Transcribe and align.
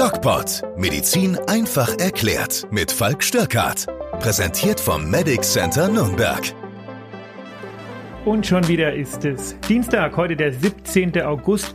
DocPod. 0.00 0.62
Medizin 0.78 1.36
einfach 1.46 1.98
erklärt. 1.98 2.66
Mit 2.70 2.90
Falk 2.90 3.22
Störkart. 3.22 3.84
Präsentiert 4.18 4.80
vom 4.80 5.10
Medic 5.10 5.42
Center 5.42 5.88
Nürnberg. 5.88 6.40
Und 8.24 8.46
schon 8.46 8.66
wieder 8.66 8.94
ist 8.94 9.26
es 9.26 9.60
Dienstag, 9.68 10.16
heute 10.16 10.36
der 10.36 10.54
17. 10.54 11.20
August. 11.20 11.74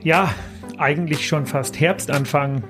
Ja, 0.00 0.32
eigentlich 0.78 1.26
schon 1.26 1.44
fast 1.44 1.80
Herbstanfang. 1.80 2.62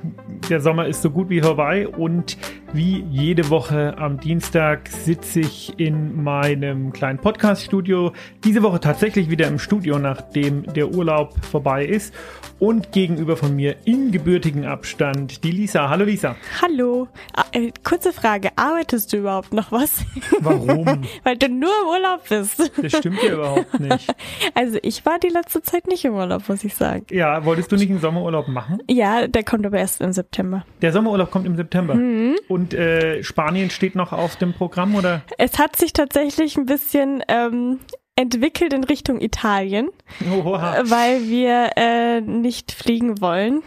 Der 0.48 0.62
Sommer 0.62 0.86
ist 0.86 1.02
so 1.02 1.10
gut 1.10 1.28
wie 1.28 1.42
vorbei 1.42 1.86
und 1.86 2.38
wie 2.72 3.04
jede 3.10 3.50
Woche 3.50 3.96
am 3.98 4.20
Dienstag 4.20 4.88
sitze 4.88 5.40
ich 5.40 5.78
in 5.78 6.22
meinem 6.22 6.92
kleinen 6.92 7.18
Podcast-Studio. 7.18 8.12
Diese 8.44 8.62
Woche 8.62 8.78
tatsächlich 8.78 9.28
wieder 9.28 9.48
im 9.48 9.58
Studio, 9.58 9.98
nachdem 9.98 10.62
der 10.72 10.94
Urlaub 10.94 11.34
vorbei 11.44 11.84
ist. 11.84 12.14
Und 12.60 12.92
gegenüber 12.92 13.38
von 13.38 13.56
mir 13.56 13.76
in 13.86 14.12
gebürtigen 14.12 14.66
Abstand 14.66 15.44
die 15.44 15.50
Lisa. 15.50 15.88
Hallo 15.88 16.04
Lisa. 16.04 16.36
Hallo. 16.60 17.08
Ah, 17.34 17.44
äh, 17.52 17.72
kurze 17.82 18.12
Frage, 18.12 18.50
arbeitest 18.56 19.14
du 19.14 19.16
überhaupt 19.16 19.54
noch 19.54 19.72
was? 19.72 20.04
Warum? 20.40 20.84
Weil 21.24 21.38
du 21.38 21.48
nur 21.48 21.70
im 21.82 21.88
Urlaub 21.88 22.28
bist. 22.28 22.70
Das 22.76 22.98
stimmt 22.98 23.22
ja 23.22 23.32
überhaupt 23.32 23.80
nicht. 23.80 24.14
Also 24.54 24.78
ich 24.82 25.06
war 25.06 25.18
die 25.18 25.28
letzte 25.28 25.62
Zeit 25.62 25.86
nicht 25.86 26.04
im 26.04 26.14
Urlaub, 26.14 26.48
muss 26.48 26.64
ich 26.64 26.74
sagen. 26.74 27.06
Ja, 27.10 27.44
wolltest 27.44 27.72
du 27.72 27.76
nicht 27.76 27.88
einen 27.88 28.00
Sommerurlaub 28.00 28.48
machen? 28.48 28.82
Ja, 28.88 29.26
der 29.26 29.42
kommt 29.42 29.64
aber 29.64 29.78
erst 29.78 30.00
im 30.00 30.12
September. 30.12 30.64
Der 30.82 30.92
Sommerurlaub 30.92 31.30
kommt 31.30 31.46
im 31.46 31.56
September. 31.56 31.94
Mhm. 31.94 32.36
Und 32.48 32.59
äh, 32.68 33.22
Spanien 33.22 33.70
steht 33.70 33.94
noch 33.94 34.12
auf 34.12 34.36
dem 34.36 34.52
Programm, 34.52 34.94
oder? 34.94 35.22
Es 35.38 35.58
hat 35.58 35.76
sich 35.76 35.92
tatsächlich 35.92 36.56
ein 36.56 36.66
bisschen 36.66 37.22
ähm, 37.28 37.80
entwickelt 38.16 38.72
in 38.72 38.84
Richtung 38.84 39.20
Italien, 39.20 39.88
Oha. 40.30 40.82
weil 40.84 41.28
wir 41.28 41.70
äh, 41.76 42.20
nicht 42.20 42.72
fliegen 42.72 43.20
wollen. 43.20 43.62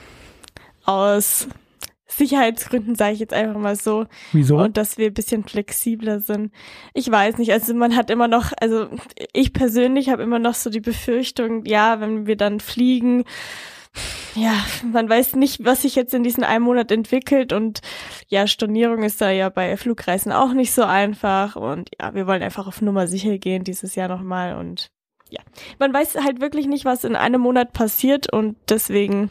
Aus 0.86 1.48
Sicherheitsgründen 2.18 2.96
sage 2.96 3.14
ich 3.14 3.20
jetzt 3.20 3.34
einfach 3.34 3.60
mal 3.60 3.76
so. 3.76 4.06
Wieso? 4.32 4.58
Und 4.58 4.78
dass 4.78 4.98
wir 4.98 5.08
ein 5.08 5.14
bisschen 5.14 5.44
flexibler 5.44 6.20
sind. 6.20 6.52
Ich 6.94 7.10
weiß 7.10 7.38
nicht, 7.38 7.52
also 7.52 7.74
man 7.74 7.96
hat 7.96 8.10
immer 8.10 8.28
noch, 8.28 8.52
also 8.60 8.88
ich 9.34 9.54
persönlich 9.54 10.10
habe 10.10 10.24
immer 10.24 10.40
noch 10.40 10.54
so 10.54 10.70
die 10.70 10.82
Befürchtung, 10.82 11.66
ja, 11.66 12.00
wenn 12.00 12.28
wir 12.28 12.36
dann 12.36 12.60
fliegen, 12.60 13.24
ja, 14.36 14.54
man 14.92 15.08
weiß 15.10 15.36
nicht, 15.36 15.64
was 15.64 15.84
sich 15.84 15.96
jetzt 15.96 16.14
in 16.14 16.24
diesem 16.24 16.44
einen 16.44 16.64
Monat 16.64 16.92
entwickelt 16.92 17.54
und 17.54 17.82
ja, 18.28 18.48
Stornierung 18.48 19.04
ist 19.04 19.22
da 19.22 19.30
ja 19.30 19.50
bei 19.50 19.78
Flugreisen 19.78 20.32
auch 20.32 20.54
nicht 20.54 20.74
so 20.74 20.84
einfach 20.84 21.56
und 21.56 21.90
ja, 22.02 22.14
wir 22.16 22.26
wollen 22.28 22.42
einfach 22.44 22.68
auf 22.68 22.82
Nummer 22.82 23.08
sicher 23.08 23.38
gehen 23.38 23.64
dieses 23.64 23.96
Jahr 23.96 24.08
nochmal 24.08 24.56
und 24.56 24.90
ja, 25.30 25.42
man 25.80 25.94
weiß 25.94 26.16
halt 26.24 26.42
wirklich 26.42 26.68
nicht, 26.68 26.86
was 26.86 27.04
in 27.04 27.16
einem 27.16 27.42
Monat 27.42 27.74
passiert 27.74 28.32
und 28.32 28.56
deswegen 28.70 29.30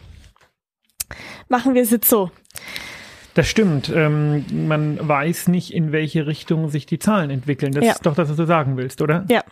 machen 1.49 1.75
wir 1.75 1.83
es 1.83 1.91
jetzt 1.91 2.09
so. 2.09 2.31
Das 3.35 3.49
stimmt. 3.49 3.89
Ähm, 3.95 4.45
man 4.69 4.99
weiß 5.09 5.49
nicht, 5.49 5.73
in 5.73 5.91
welche 5.91 6.27
Richtung 6.27 6.69
sich 6.69 6.85
die 6.87 6.99
Zahlen 6.99 7.31
entwickeln. 7.31 7.73
Das 7.73 7.85
Ja. 7.85 7.93
ist 7.93 8.05
doch 8.05 8.15
das, 8.15 8.29
was 8.29 8.37
du 8.37 8.45
sagen 8.47 8.77
willst, 8.77 9.01
oder? 9.01 9.25
Ja, 9.31 9.43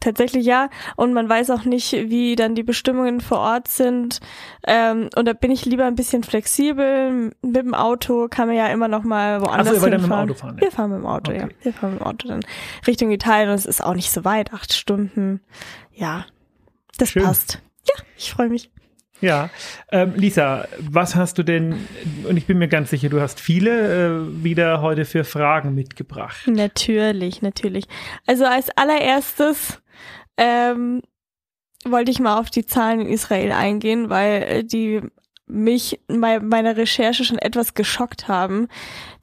tatsächlich 0.00 0.46
ja. 0.46 0.68
Und 0.96 1.12
man 1.12 1.28
weiß 1.28 1.50
auch 1.50 1.64
nicht, 1.64 1.92
wie 1.92 2.36
dann 2.36 2.54
die 2.54 2.62
Bestimmungen 2.62 3.20
vor 3.20 3.38
Ort 3.38 3.68
sind. 3.68 4.20
Ähm, 4.66 5.08
und 5.16 5.26
da 5.26 5.32
bin 5.32 5.50
ich 5.50 5.64
lieber 5.64 5.84
ein 5.84 5.94
bisschen 5.94 6.22
flexibel. 6.22 7.32
Mit 7.42 7.56
dem 7.56 7.74
Auto 7.74 8.28
kann 8.28 8.48
man 8.48 8.56
ja 8.56 8.68
immer 8.68 8.88
noch 8.88 9.02
mal 9.02 9.40
woanders 9.40 9.76
Ach 9.76 9.80
so, 9.80 9.86
ihr 9.86 9.90
dann 9.90 10.02
mit 10.02 10.10
dem 10.10 10.12
hinfahren. 10.12 10.30
Auto 10.30 10.34
fahren, 10.34 10.56
ja. 10.56 10.60
Wir 10.60 10.70
fahren 10.70 10.90
mit 10.90 10.98
dem 11.00 11.06
Auto, 11.06 11.32
ja. 11.32 11.44
Okay. 11.44 11.54
Wir 11.62 11.72
fahren 11.72 11.90
mit 11.92 12.00
dem 12.00 12.06
Auto 12.06 12.28
dann 12.28 12.40
Richtung 12.86 13.10
Italien. 13.10 13.50
Und 13.50 13.56
es 13.56 13.66
ist 13.66 13.82
auch 13.82 13.94
nicht 13.94 14.10
so 14.10 14.24
weit, 14.24 14.52
acht 14.52 14.72
Stunden. 14.72 15.40
Ja, 15.92 16.26
das 16.98 17.10
Schön. 17.10 17.24
passt. 17.24 17.60
Ja, 17.86 17.94
ich 18.16 18.32
freue 18.32 18.48
mich. 18.48 18.70
Ja. 19.20 19.48
Ähm, 19.90 20.12
Lisa, 20.14 20.68
was 20.78 21.14
hast 21.14 21.38
du 21.38 21.42
denn, 21.42 21.86
und 22.28 22.36
ich 22.36 22.46
bin 22.46 22.58
mir 22.58 22.68
ganz 22.68 22.90
sicher, 22.90 23.08
du 23.08 23.20
hast 23.20 23.40
viele 23.40 24.08
äh, 24.18 24.44
wieder 24.44 24.82
heute 24.82 25.04
für 25.04 25.24
Fragen 25.24 25.74
mitgebracht. 25.74 26.46
Natürlich, 26.46 27.40
natürlich. 27.40 27.86
Also 28.26 28.44
als 28.44 28.68
allererstes 28.76 29.80
ähm, 30.36 31.02
wollte 31.84 32.10
ich 32.10 32.20
mal 32.20 32.38
auf 32.38 32.50
die 32.50 32.66
Zahlen 32.66 33.00
in 33.00 33.08
Israel 33.08 33.52
eingehen, 33.52 34.10
weil 34.10 34.42
äh, 34.42 34.64
die 34.64 35.02
mich 35.46 36.00
bei 36.08 36.40
meiner 36.40 36.76
Recherche 36.76 37.24
schon 37.24 37.38
etwas 37.38 37.74
geschockt 37.74 38.26
haben. 38.26 38.66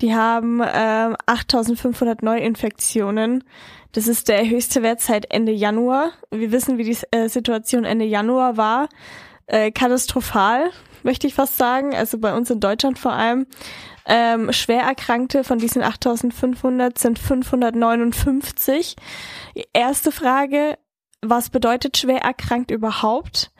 Die 0.02 0.16
haben 0.16 0.62
ähm, 0.63 1.18
8500 1.25 2.23
Neuinfektionen. 2.23 3.44
Das 3.91 4.07
ist 4.07 4.29
der 4.29 4.50
höchste 4.50 4.81
Wert 4.81 5.02
seit 5.02 5.31
Ende 5.31 5.52
Januar. 5.52 6.12
Wir 6.31 6.52
wissen, 6.52 6.78
wie 6.78 6.85
die 6.85 6.97
äh, 7.12 7.28
Situation 7.28 7.84
Ende 7.84 8.06
Januar 8.06 8.57
war. 8.57 8.88
Äh, 9.47 9.72
katastrophal, 9.72 10.72
möchte 11.03 11.28
ich 11.28 11.35
fast 11.35 11.57
sagen. 11.57 11.94
Also 11.94 12.18
bei 12.18 12.34
uns 12.35 12.50
in 12.50 12.62
Deutschland 12.62 12.97
vor 13.00 13.12
allem. 13.12 13.46
Ähm, 14.06 14.52
Schwererkrankte 14.52 15.44
von 15.44 15.59
diesen 15.59 15.81
8500 15.81 16.97
sind 16.97 17.19
559. 17.19 18.96
Erste 19.73 20.12
Frage, 20.12 20.78
was 21.23 21.50
bedeutet 21.50 21.97
schwer 21.97 22.22
erkrankt 22.22 22.72
überhaupt? 22.72 23.51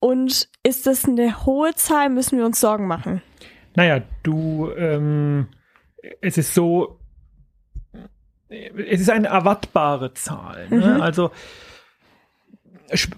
Und 0.00 0.48
ist 0.62 0.86
das 0.86 1.04
eine 1.06 1.44
hohe 1.44 1.74
Zahl? 1.74 2.08
Müssen 2.08 2.38
wir 2.38 2.46
uns 2.46 2.60
Sorgen 2.60 2.86
machen? 2.86 3.22
Naja, 3.74 4.02
du, 4.22 4.70
ähm, 4.76 5.48
es 6.20 6.38
ist 6.38 6.54
so, 6.54 7.00
es 8.48 9.00
ist 9.00 9.10
eine 9.10 9.28
erwartbare 9.28 10.14
Zahl. 10.14 10.68
Ne? 10.68 10.94
Mhm. 10.94 11.00
Also 11.00 11.30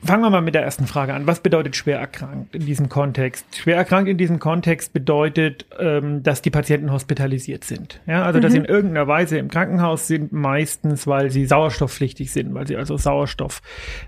fangen 0.05 0.23
wir 0.23 0.31
mal 0.31 0.41
mit 0.41 0.55
der 0.55 0.63
ersten 0.63 0.87
Frage 0.87 1.15
an. 1.15 1.27
Was 1.27 1.41
bedeutet 1.41 1.77
schwer 1.77 1.99
erkrankt 1.99 2.55
in 2.55 2.67
diesem 2.67 2.89
Kontext? 2.89 3.45
Schwer 3.57 3.77
erkrankt 3.77 4.09
in 4.09 4.19
diesem 4.19 4.39
Kontext 4.39 4.93
bedeutet, 4.93 5.67
ähm, 5.79 6.23
dass 6.23 6.43
die 6.43 6.51
Patienten 6.51 6.91
hospitalisiert 6.93 7.65
sind. 7.65 8.01
Ja, 8.07 8.25
also 8.25 8.41
dass 8.41 8.53
sie 8.53 8.59
in 8.59 8.65
irgendeiner 8.65 9.07
Weise 9.07 9.39
im 9.39 9.49
Krankenhaus 9.49 10.07
sind, 10.07 10.33
meistens, 10.33 11.07
weil 11.07 11.31
sie 11.31 11.47
sauerstoffpflichtig 11.47 12.33
sind, 12.33 12.53
weil 12.55 12.67
sie 12.67 12.77
also 12.77 12.97
Sauerstoff 12.97 13.63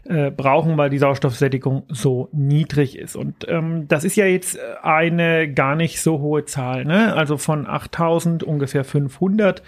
äh, 0.04 0.30
brauchen, 0.30 0.76
weil 0.76 0.90
die 0.90 0.98
Sauerstoffsättigung 0.98 1.84
so 1.88 2.28
niedrig 2.32 2.98
ist. 2.98 3.14
Und 3.14 3.46
ähm, 3.48 3.86
das 3.88 4.04
ist 4.04 4.16
ja 4.16 4.26
jetzt 4.26 4.58
eine 4.82 5.52
gar 5.52 5.76
nicht 5.76 6.00
so 6.00 6.18
hohe 6.18 6.44
Zahl. 6.44 6.84
Ne? 6.84 7.14
Also 7.14 7.36
von 7.36 7.66
8000 7.66 8.42
ungefähr 8.42 8.84
500. 8.84 9.62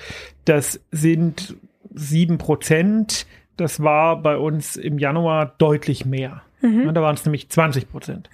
Das 0.44 0.80
sind 0.90 1.56
sieben 1.94 2.38
Prozent. 2.38 3.26
Das 3.56 3.82
war 3.82 4.20
bei 4.22 4.36
uns 4.36 4.76
im 4.76 4.98
Januar 4.98 5.54
deutlich 5.58 6.04
mehr. 6.04 6.42
Ja, 6.86 6.92
da 6.92 7.02
waren 7.02 7.14
es 7.14 7.24
nämlich 7.26 7.50
20 7.50 7.90
Prozent. 7.90 8.30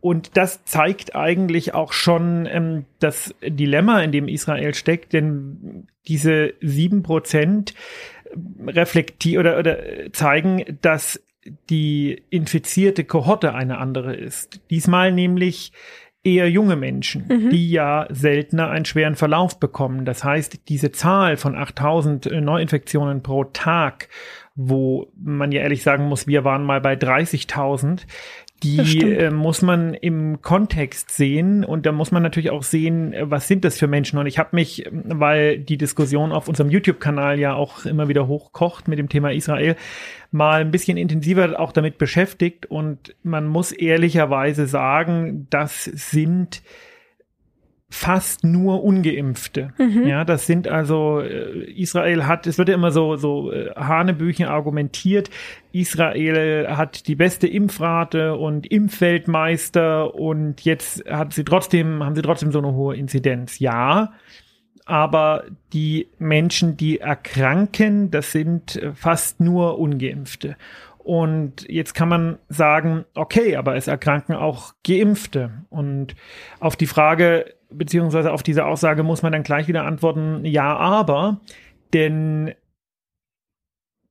Und 0.00 0.36
das 0.36 0.64
zeigt 0.64 1.16
eigentlich 1.16 1.74
auch 1.74 1.92
schon 1.92 2.46
ähm, 2.46 2.84
das 3.00 3.34
Dilemma, 3.44 4.00
in 4.00 4.12
dem 4.12 4.28
Israel 4.28 4.74
steckt, 4.74 5.12
denn 5.12 5.88
diese 6.06 6.54
sieben 6.60 7.02
Prozent 7.02 7.74
reflektieren 8.64 9.44
oder, 9.44 9.58
oder 9.58 9.78
zeigen, 10.12 10.78
dass 10.82 11.20
die 11.68 12.22
infizierte 12.30 13.04
Kohorte 13.04 13.54
eine 13.54 13.78
andere 13.78 14.14
ist. 14.14 14.60
Diesmal 14.70 15.12
nämlich 15.12 15.72
eher 16.22 16.48
junge 16.50 16.76
Menschen, 16.76 17.50
die 17.50 17.70
ja 17.70 18.06
seltener 18.08 18.70
einen 18.70 18.86
schweren 18.86 19.14
Verlauf 19.14 19.60
bekommen. 19.60 20.06
Das 20.06 20.24
heißt, 20.24 20.68
diese 20.68 20.90
Zahl 20.90 21.36
von 21.36 21.54
8000 21.54 22.30
Neuinfektionen 22.40 23.22
pro 23.22 23.44
Tag, 23.44 24.08
wo 24.54 25.08
man 25.20 25.52
ja 25.52 25.62
ehrlich 25.62 25.82
sagen 25.82 26.04
muss, 26.04 26.26
wir 26.26 26.44
waren 26.44 26.64
mal 26.64 26.80
bei 26.80 26.94
30.000, 26.94 28.02
die 28.62 29.02
äh, 29.02 29.30
muss 29.30 29.62
man 29.62 29.94
im 29.94 30.40
Kontext 30.40 31.10
sehen 31.10 31.64
und 31.64 31.86
da 31.86 31.92
muss 31.92 32.12
man 32.12 32.22
natürlich 32.22 32.50
auch 32.50 32.62
sehen, 32.62 33.12
äh, 33.12 33.30
was 33.30 33.48
sind 33.48 33.64
das 33.64 33.78
für 33.78 33.88
Menschen. 33.88 34.18
Und 34.18 34.26
ich 34.26 34.38
habe 34.38 34.50
mich, 34.52 34.86
ähm, 34.86 35.02
weil 35.06 35.58
die 35.58 35.76
Diskussion 35.76 36.32
auf 36.32 36.48
unserem 36.48 36.70
YouTube-Kanal 36.70 37.38
ja 37.38 37.54
auch 37.54 37.84
immer 37.84 38.08
wieder 38.08 38.26
hochkocht 38.26 38.88
mit 38.88 38.98
dem 38.98 39.08
Thema 39.08 39.32
Israel, 39.32 39.76
mal 40.30 40.60
ein 40.60 40.70
bisschen 40.70 40.96
intensiver 40.96 41.60
auch 41.60 41.72
damit 41.72 41.98
beschäftigt. 41.98 42.66
Und 42.66 43.14
man 43.22 43.46
muss 43.46 43.72
ehrlicherweise 43.72 44.66
sagen, 44.66 45.46
das 45.50 45.84
sind 45.84 46.62
fast 47.94 48.42
nur 48.42 48.82
Ungeimpfte. 48.82 49.72
Ja, 50.06 50.24
das 50.24 50.46
sind 50.46 50.66
also 50.66 51.20
äh, 51.20 51.70
Israel 51.70 52.26
hat, 52.26 52.46
es 52.46 52.58
wird 52.58 52.68
ja 52.68 52.74
immer 52.74 52.90
so 52.90 53.16
so 53.16 53.52
äh, 53.52 53.70
Hanebüchen 53.76 54.46
argumentiert. 54.46 55.30
Israel 55.70 56.66
hat 56.76 57.06
die 57.06 57.14
beste 57.14 57.46
Impfrate 57.46 58.34
und 58.34 58.66
Impfweltmeister 58.66 60.14
und 60.14 60.62
jetzt 60.62 61.08
hat 61.08 61.32
sie 61.32 61.44
trotzdem 61.44 62.02
haben 62.02 62.16
sie 62.16 62.22
trotzdem 62.22 62.50
so 62.50 62.58
eine 62.58 62.72
hohe 62.72 62.96
Inzidenz. 62.96 63.60
Ja, 63.60 64.12
aber 64.86 65.44
die 65.72 66.08
Menschen, 66.18 66.76
die 66.76 66.98
erkranken, 66.98 68.10
das 68.10 68.32
sind 68.32 68.76
äh, 68.76 68.92
fast 68.92 69.40
nur 69.40 69.78
Ungeimpfte. 69.78 70.56
Und 70.98 71.68
jetzt 71.68 71.92
kann 71.92 72.08
man 72.08 72.38
sagen, 72.48 73.04
okay, 73.14 73.56
aber 73.56 73.76
es 73.76 73.88
erkranken 73.88 74.34
auch 74.34 74.72
Geimpfte. 74.86 75.50
Und 75.68 76.14
auf 76.60 76.76
die 76.76 76.86
Frage, 76.86 77.44
beziehungsweise 77.76 78.32
auf 78.32 78.42
diese 78.42 78.64
Aussage 78.64 79.02
muss 79.02 79.22
man 79.22 79.32
dann 79.32 79.42
gleich 79.42 79.68
wieder 79.68 79.84
antworten, 79.84 80.44
ja, 80.44 80.76
aber, 80.76 81.40
denn 81.92 82.54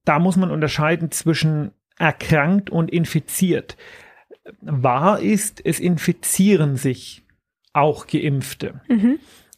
da 0.05 0.19
muss 0.19 0.35
man 0.35 0.51
unterscheiden 0.51 1.11
zwischen 1.11 1.71
erkrankt 1.97 2.69
und 2.69 2.91
infiziert. 2.91 3.77
Wahr 4.61 5.19
ist, 5.19 5.61
es 5.65 5.79
infizieren 5.79 6.75
sich 6.75 7.25
auch 7.71 8.07
Geimpfte. 8.07 8.81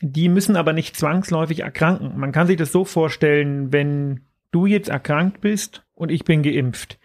Die 0.01 0.29
müssen 0.29 0.55
aber 0.55 0.73
nicht 0.73 0.95
zwangsläufig 0.95 1.61
erkranken. 1.61 2.17
Man 2.17 2.31
kann 2.31 2.47
sich 2.47 2.57
das 2.57 2.71
so 2.71 2.85
vorstellen, 2.85 3.73
wenn 3.73 4.21
du 4.51 4.65
jetzt 4.65 4.89
erkrankt 4.89 5.41
bist 5.41 5.83
und 5.95 6.11
ich 6.11 6.23
bin 6.23 6.43
geimpft 6.43 6.99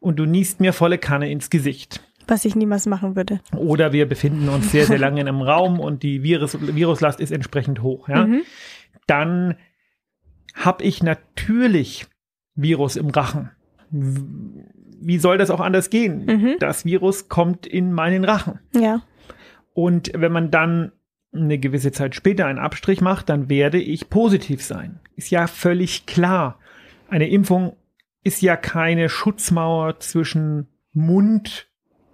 und 0.00 0.18
du 0.18 0.26
niest 0.26 0.60
mir 0.60 0.72
volle 0.72 0.98
Kanne 0.98 1.30
ins 1.30 1.48
Gesicht. 1.48 2.02
Was 2.26 2.44
ich 2.44 2.54
niemals 2.54 2.86
machen 2.86 3.16
würde. 3.16 3.40
Oder 3.56 3.92
wir 3.92 4.08
befinden 4.08 4.48
uns 4.48 4.70
sehr, 4.70 4.86
sehr 4.86 4.98
lange 4.98 5.20
in 5.20 5.28
einem 5.28 5.42
Raum 5.42 5.80
und 5.80 6.02
die 6.02 6.22
Virus, 6.22 6.56
Viruslast 6.60 7.20
ist 7.20 7.32
entsprechend 7.32 7.82
hoch. 7.82 8.08
Ja? 8.08 8.26
Mhm. 8.26 8.42
Dann 9.06 9.56
habe 10.54 10.84
ich 10.84 11.02
natürlich 11.02 12.06
Virus 12.54 12.96
im 12.96 13.10
Rachen. 13.10 13.50
Wie 13.90 15.18
soll 15.18 15.38
das 15.38 15.50
auch 15.50 15.60
anders 15.60 15.90
gehen? 15.90 16.24
Mhm. 16.26 16.56
Das 16.58 16.84
Virus 16.84 17.28
kommt 17.28 17.66
in 17.66 17.92
meinen 17.92 18.24
Rachen. 18.24 18.60
Ja. 18.74 19.02
Und 19.74 20.12
wenn 20.14 20.32
man 20.32 20.50
dann 20.50 20.92
eine 21.34 21.58
gewisse 21.58 21.92
Zeit 21.92 22.14
später 22.14 22.46
einen 22.46 22.58
Abstrich 22.58 23.00
macht, 23.00 23.28
dann 23.28 23.48
werde 23.48 23.80
ich 23.80 24.10
positiv 24.10 24.62
sein. 24.62 25.00
Ist 25.16 25.30
ja 25.30 25.46
völlig 25.46 26.06
klar. 26.06 26.58
Eine 27.08 27.28
Impfung 27.28 27.76
ist 28.22 28.42
ja 28.42 28.56
keine 28.56 29.08
Schutzmauer 29.08 29.98
zwischen 30.00 30.68
Mund 30.92 31.68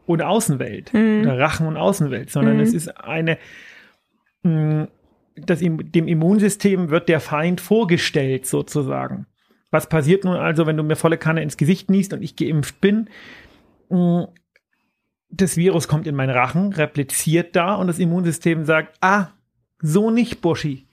und 0.09 0.23
Außenwelt 0.23 0.93
Mhm. 0.95 1.21
oder 1.23 1.39
Rachen 1.39 1.67
und 1.67 1.77
Außenwelt, 1.77 2.31
sondern 2.31 2.55
Mhm. 2.57 2.63
es 2.63 2.73
ist 2.75 2.89
eine, 2.89 3.39
mh, 4.43 4.89
das, 5.37 5.61
dem 5.61 6.09
Immunsystem 6.09 6.91
wird 6.91 7.09
der 7.09 7.21
Feind 7.21 7.61
vorgestellt 7.61 8.47
sozusagen. 8.47 9.27
Was 9.71 9.89
passiert 9.89 10.25
nun 10.25 10.35
also, 10.37 10.67
wenn 10.67 10.77
du 10.77 10.83
mir 10.83 10.97
volle 10.97 11.19
Kanne 11.19 11.43
ins 11.43 11.57
Gesicht 11.57 11.91
niest 11.91 12.13
und 12.13 12.23
ich 12.23 12.37
geimpft 12.37 12.81
bin? 12.81 13.09
Mh, 13.91 14.29
Das 15.31 15.59
Virus 15.59 15.89
kommt 15.89 16.07
in 16.07 16.15
meinen 16.15 16.31
Rachen, 16.31 16.73
repliziert 16.73 17.55
da 17.55 17.75
und 17.75 17.87
das 17.87 17.99
Immunsystem 17.99 18.65
sagt, 18.65 18.97
ah, 19.03 19.29
so 19.81 20.11
nicht, 20.11 20.41
Buschi. 20.41 20.87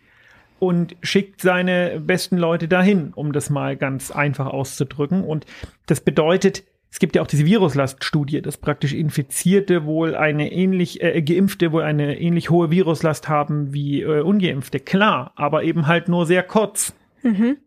Und 0.60 0.98
schickt 1.02 1.40
seine 1.42 2.02
besten 2.02 2.38
Leute 2.38 2.68
dahin, 2.68 3.14
um 3.16 3.32
das 3.32 3.50
mal 3.50 3.78
ganz 3.78 4.12
einfach 4.12 4.48
auszudrücken. 4.48 5.24
Und 5.24 5.46
das 5.86 6.02
bedeutet, 6.02 6.64
es 6.96 7.00
gibt 7.00 7.18
ja 7.18 7.22
auch 7.22 7.28
diese 7.28 7.46
Viruslaststudie, 7.46 8.42
dass 8.42 8.56
praktisch 8.56 8.94
Infizierte 8.94 9.84
wohl 9.84 10.16
eine 10.16 10.54
ähnlich, 10.54 11.04
äh, 11.04 11.22
Geimpfte 11.22 11.74
wohl 11.74 11.84
eine 11.84 12.18
ähnlich 12.22 12.50
hohe 12.50 12.72
Viruslast 12.72 13.28
haben 13.28 13.74
wie 13.74 14.02
äh, 14.02 14.22
Ungeimpfte. 14.22 14.80
Klar, 14.80 15.34
aber 15.36 15.64
eben 15.64 15.88
halt 15.88 16.08
nur 16.08 16.26
sehr 16.26 16.42
kurz. 16.42 16.96
Mhm. 17.22 17.58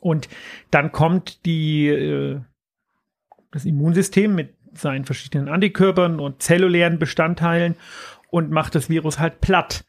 Und 0.00 0.30
dann 0.70 0.90
kommt 0.90 1.44
die, 1.44 1.88
äh, 1.88 2.40
das 3.50 3.66
Immunsystem 3.66 4.34
mit 4.34 4.54
seinen 4.72 5.04
verschiedenen 5.04 5.50
Antikörpern 5.50 6.18
und 6.18 6.40
zellulären 6.40 6.98
Bestandteilen 6.98 7.76
und 8.30 8.50
macht 8.50 8.74
das 8.74 8.88
Virus 8.88 9.18
halt 9.18 9.42
platt. 9.42 9.84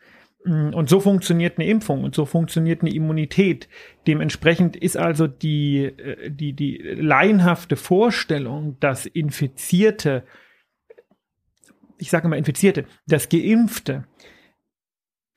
Mm, 0.46 0.74
Und 0.74 0.90
so 0.90 1.00
funktioniert 1.00 1.58
eine 1.58 1.68
Impfung 1.68 2.04
und 2.04 2.16
so 2.16 2.26
funktioniert 2.26 2.82
eine 2.82 2.94
Immunität. 2.94 3.70
Dementsprechend 4.08 4.76
ist 4.76 4.98
also 4.98 5.28
die, 5.28 5.86
äh, 5.86 6.30
die, 6.30 6.54
die 6.54 6.78
laienhafte 6.78 7.76
Vorstellung, 7.76 8.78
dass 8.80 9.06
Infizierte, 9.06 10.24
ich 11.98 12.10
sage 12.10 12.28
mal 12.28 12.38
Infizierte, 12.38 12.86
dass 13.08 13.30
Geimpfte 13.30 14.06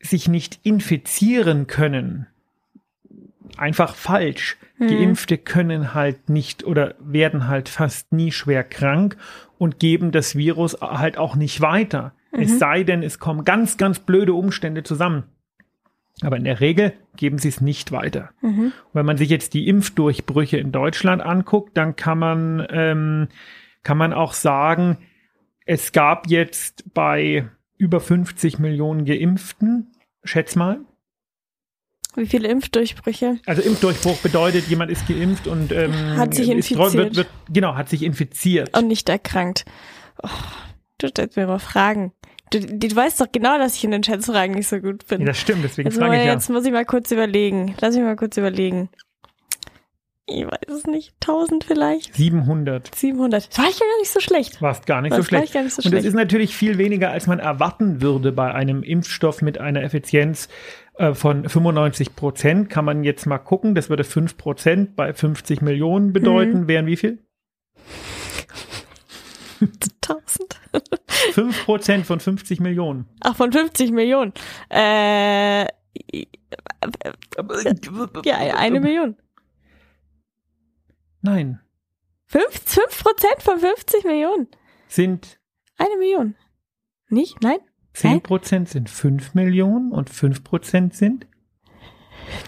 sich 0.00 0.29
nicht 0.29 0.61
infizieren 0.64 1.67
können, 1.67 2.26
einfach 3.56 3.94
falsch. 3.94 4.56
Mhm. 4.79 4.88
Geimpfte 4.88 5.38
können 5.38 5.94
halt 5.94 6.29
nicht 6.29 6.64
oder 6.64 6.94
werden 6.99 7.49
halt 7.49 7.69
fast 7.69 8.12
nie 8.12 8.32
schwer 8.32 8.64
krank 8.64 9.17
und 9.59 9.79
geben 9.79 10.11
das 10.11 10.37
Virus 10.37 10.81
halt 10.81 11.17
auch 11.17 11.37
nicht 11.37 11.61
weiter. 11.61 12.12
Es 12.38 12.59
sei 12.59 12.83
denn, 12.83 13.03
es 13.03 13.19
kommen 13.19 13.44
ganz, 13.44 13.77
ganz 13.77 13.99
blöde 13.99 14.35
Umstände 14.35 14.83
zusammen. 14.83 15.25
Aber 16.23 16.37
in 16.37 16.44
der 16.44 16.61
Regel 16.61 16.94
geben 17.17 17.38
sie 17.38 17.49
es 17.49 17.61
nicht 17.61 17.93
weiter. 17.93 18.31
Mhm. 18.41 18.73
Wenn 18.93 19.05
man 19.05 19.19
sich 19.19 19.29
jetzt 19.29 19.53
die 19.53 19.69
Impfdurchbrüche 19.69 20.56
in 20.56 20.73
Deutschland 20.73 21.21
anguckt, 21.21 21.77
dann 21.77 21.94
kann 21.97 22.19
man, 22.19 22.67
ähm, 22.71 23.29
kann 23.83 23.99
man 23.99 24.12
auch 24.12 24.33
sagen, 24.33 24.99
es 25.67 25.93
gab 25.93 26.29
jetzt 26.31 26.85
bei 26.94 27.49
über 27.77 28.00
50 28.00 28.59
Millionen 28.59 29.05
Geimpften, 29.05 29.93
schätz 30.25 30.56
mal, 30.56 30.79
Wie 32.15 32.27
viele 32.27 32.49
Impfdurchbrüche? 32.49 33.38
also 33.44 33.61
Impfdurchbruch 33.61 34.17
bedeutet, 34.19 34.69
jemand 34.69 34.91
ist 34.91 35.06
geimpft 35.06 35.47
und 35.47 35.71
ähm, 35.73 35.93
Hat 36.17 36.33
sich 36.33 36.49
ist 36.49 36.71
infiziert. 36.71 36.94
Wird, 36.94 37.17
wird, 37.17 37.29
genau, 37.50 37.75
hat 37.75 37.91
sich 37.91 38.03
infiziert. 38.03 38.75
Und 38.77 38.88
nicht 38.88 39.09
erkrankt. 39.11 39.67
Oh, 40.23 40.29
du 40.98 41.08
stellst 41.08 41.37
mir 41.37 41.46
mal 41.46 41.58
Fragen. 41.58 42.12
Du, 42.50 42.60
du 42.60 42.94
weißt 42.94 43.20
doch 43.20 43.31
genau, 43.32 43.58
dass 43.58 43.75
ich 43.75 43.84
in 43.84 43.90
den 43.90 44.04
Schätzfragen 44.04 44.54
nicht 44.54 44.69
so 44.69 44.78
gut 44.78 45.06
bin. 45.08 45.20
Ja, 45.20 45.26
das 45.28 45.38
stimmt, 45.38 45.64
deswegen 45.64 45.88
Jetzt, 45.88 45.98
frage 45.98 46.16
ich 46.16 46.25
ja. 46.25 46.32
jetzt 46.32 46.48
muss 46.48 46.64
ich 46.64 46.72
mal 46.72 46.84
kurz 46.84 47.10
überlegen. 47.10 47.75
Lass 47.81 47.94
mich 47.96 48.04
mal 48.04 48.16
kurz 48.16 48.37
überlegen. 48.37 48.88
Ich 50.28 50.44
weiß 50.44 50.69
es 50.76 50.87
nicht. 50.87 51.14
1000 51.22 51.64
vielleicht? 51.64 52.14
700. 52.14 52.93
700. 52.94 53.48
Das 53.48 53.58
war 53.58 53.69
ich 53.69 53.78
ja 53.78 53.87
gar 53.87 53.98
nicht 54.00 54.10
so 54.10 54.20
schlecht. 54.20 54.60
War 54.60 54.76
gar 54.84 55.00
nicht 55.00 55.12
Das 55.12 55.19
so 55.19 55.22
schlecht. 55.25 55.52
gar 55.52 55.62
nicht 55.62 55.72
so 55.72 55.78
und 55.81 55.84
das 55.87 55.90
schlecht. 55.90 56.06
ist 56.06 56.14
natürlich 56.14 56.56
viel 56.56 56.78
weniger, 56.78 57.10
als 57.10 57.26
man 57.28 57.38
erwarten 57.38 58.00
würde 58.00 58.32
bei 58.32 58.52
einem 58.52 58.82
Impfstoff 58.82 59.40
mit 59.40 59.58
einer 59.58 59.82
Effizienz 59.82 60.49
äh, 60.99 61.14
von 61.14 61.49
95 61.49 62.16
Prozent. 62.16 62.70
Kann 62.70 62.84
man 62.84 63.04
jetzt 63.04 63.26
mal 63.26 63.38
gucken, 63.38 63.75
das 63.76 63.88
würde 63.88 64.02
5 64.02 64.37
Prozent 64.37 64.96
bei 64.96 65.12
50 65.12 65.62
Millionen 65.62 66.12
bedeuten. 66.12 66.62
Mhm. 66.62 66.69
Wären 66.69 66.87
wie 66.87 66.96
viel? 66.96 67.19
1000. 69.60 70.60
5 71.32 71.55
Prozent 71.66 72.06
von 72.06 72.20
50 72.20 72.60
Millionen. 72.60 73.06
Ach, 73.20 73.36
von 73.36 73.50
50 73.52 73.90
Millionen. 73.90 74.32
Äh, 74.70 75.64
ja, 78.24 78.56
eine 78.56 78.80
Million. 78.80 79.16
Nein, 81.22 81.60
Fünf, 82.26 82.62
fünf 82.64 83.02
Prozent 83.02 83.40
von 83.40 83.58
50 83.58 84.04
Millionen. 84.04 84.48
sind 84.88 85.40
Eine 85.76 85.96
Million. 85.98 86.34
Nicht? 87.08 87.40
Nein? 87.42 87.58
10 87.94 88.20
Prozent 88.22 88.68
sind 88.68 88.90
5 88.90 89.34
Millionen 89.34 89.90
und 89.90 90.10
5 90.10 90.44
Prozent 90.44 90.94
sind 90.94 91.26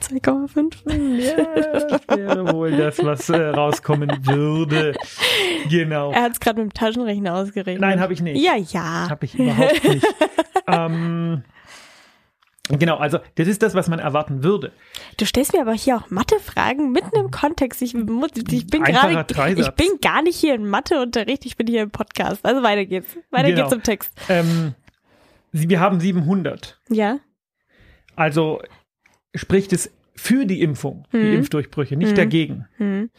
2,5. 0.02 1.19
Ja, 1.20 1.86
das 1.88 2.02
wäre 2.08 2.52
wohl 2.52 2.76
das, 2.76 3.02
was 3.04 3.28
äh, 3.28 3.48
rauskommen 3.48 4.10
würde. 4.26 4.94
Genau. 5.69 6.12
Er 6.12 6.22
hat 6.22 6.32
es 6.32 6.40
gerade 6.40 6.62
mit 6.62 6.72
dem 6.72 6.75
Taschenrechner 6.75 7.34
ausgerechnet. 7.34 7.80
Nein, 7.80 8.00
habe 8.00 8.12
ich 8.12 8.20
nicht. 8.20 8.42
Ja, 8.42 8.56
ja. 8.56 9.08
Habe 9.10 9.25
ich 9.26 9.34
überhaupt 9.38 9.84
nicht. 9.84 10.06
ähm, 10.66 11.42
genau, 12.68 12.97
also 12.97 13.18
das 13.37 13.49
ist 13.49 13.62
das, 13.62 13.75
was 13.75 13.88
man 13.88 13.99
erwarten 13.99 14.42
würde. 14.42 14.73
Du 15.16 15.26
stellst 15.26 15.52
mir 15.52 15.61
aber 15.61 15.73
hier 15.75 15.97
auch 15.97 16.11
Mathefragen 16.11 16.92
mitten 16.92 17.16
im 17.16 17.30
Kontext. 17.30 17.82
Ich, 17.82 17.94
ich 17.94 18.66
bin 18.66 18.82
gerade, 18.85 19.26
ich 19.56 19.70
bin 19.70 19.88
gar 20.00 20.23
nicht 20.23 20.37
hier 20.37 20.54
in 20.54 20.66
Matheunterricht, 20.68 21.44
ich 21.47 21.56
bin 21.56 21.66
hier 21.66 21.82
im 21.82 21.90
Podcast. 21.90 22.44
Also 22.44 22.62
weiter 22.62 22.85
geht's. 22.85 23.16
Weiter 23.30 23.49
Genau. 23.49 23.62
geht's 23.62 23.73
im 23.75 23.82
Text. 23.82 24.12
Ähm, 24.28 24.75
wir 25.52 25.80
haben 25.80 26.00
700. 26.00 26.78
Ja. 26.90 27.18
Also 28.16 28.61
spricht 29.35 29.73
es 29.73 29.90
für 30.14 30.47
die 30.47 30.62
Impfung, 30.62 31.06
die 31.12 31.18
Mhm. 31.18 31.37
Impfdurchbrüche, 31.37 31.97
nicht 31.97 32.11
Mhm. 32.11 32.16
dagegen. 32.16 32.66
Hm. 32.78 33.11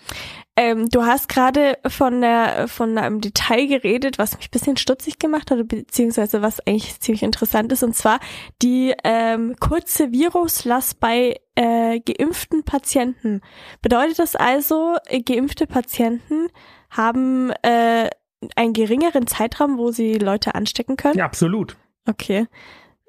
Ähm, 0.57 0.89
du 0.89 1.03
hast 1.03 1.29
gerade 1.29 1.77
von 1.87 2.19
der 2.19 2.67
von 2.67 2.97
einem 2.97 3.21
Detail 3.21 3.67
geredet, 3.67 4.17
was 4.17 4.35
mich 4.35 4.47
ein 4.47 4.51
bisschen 4.51 4.75
stutzig 4.75 5.17
gemacht 5.17 5.49
hat, 5.49 5.65
beziehungsweise 5.65 6.41
was 6.41 6.59
eigentlich 6.67 6.99
ziemlich 6.99 7.23
interessant 7.23 7.71
ist, 7.71 7.83
und 7.83 7.95
zwar 7.95 8.19
die 8.61 8.93
ähm, 9.05 9.55
kurze 9.61 10.11
Viruslast 10.11 10.99
bei 10.99 11.39
äh, 11.55 12.01
geimpften 12.01 12.63
Patienten. 12.63 13.39
Bedeutet 13.81 14.19
das 14.19 14.35
also, 14.35 14.97
äh, 15.05 15.21
geimpfte 15.21 15.67
Patienten 15.67 16.47
haben 16.89 17.51
äh, 17.61 18.09
einen 18.57 18.73
geringeren 18.73 19.25
Zeitraum, 19.25 19.77
wo 19.77 19.91
sie 19.91 20.15
Leute 20.15 20.53
anstecken 20.53 20.97
können? 20.97 21.17
Ja, 21.17 21.23
absolut. 21.25 21.77
Okay. 22.09 22.47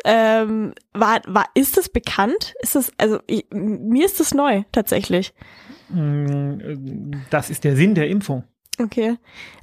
Ähm, 0.04 0.74
war, 0.92 1.20
war, 1.26 1.46
ist 1.54 1.76
das 1.76 1.88
bekannt? 1.88 2.54
Ist 2.62 2.74
das, 2.74 2.92
also 2.98 3.20
ich, 3.26 3.46
mir 3.50 4.06
ist 4.06 4.18
das 4.20 4.32
neu, 4.34 4.62
tatsächlich. 4.72 5.32
Mm, 5.90 7.12
Das 7.30 7.50
ist 7.50 7.64
der 7.64 7.76
Sinn 7.76 7.94
der 7.94 8.08
Impfung. 8.08 8.44
Okay. 8.80 9.16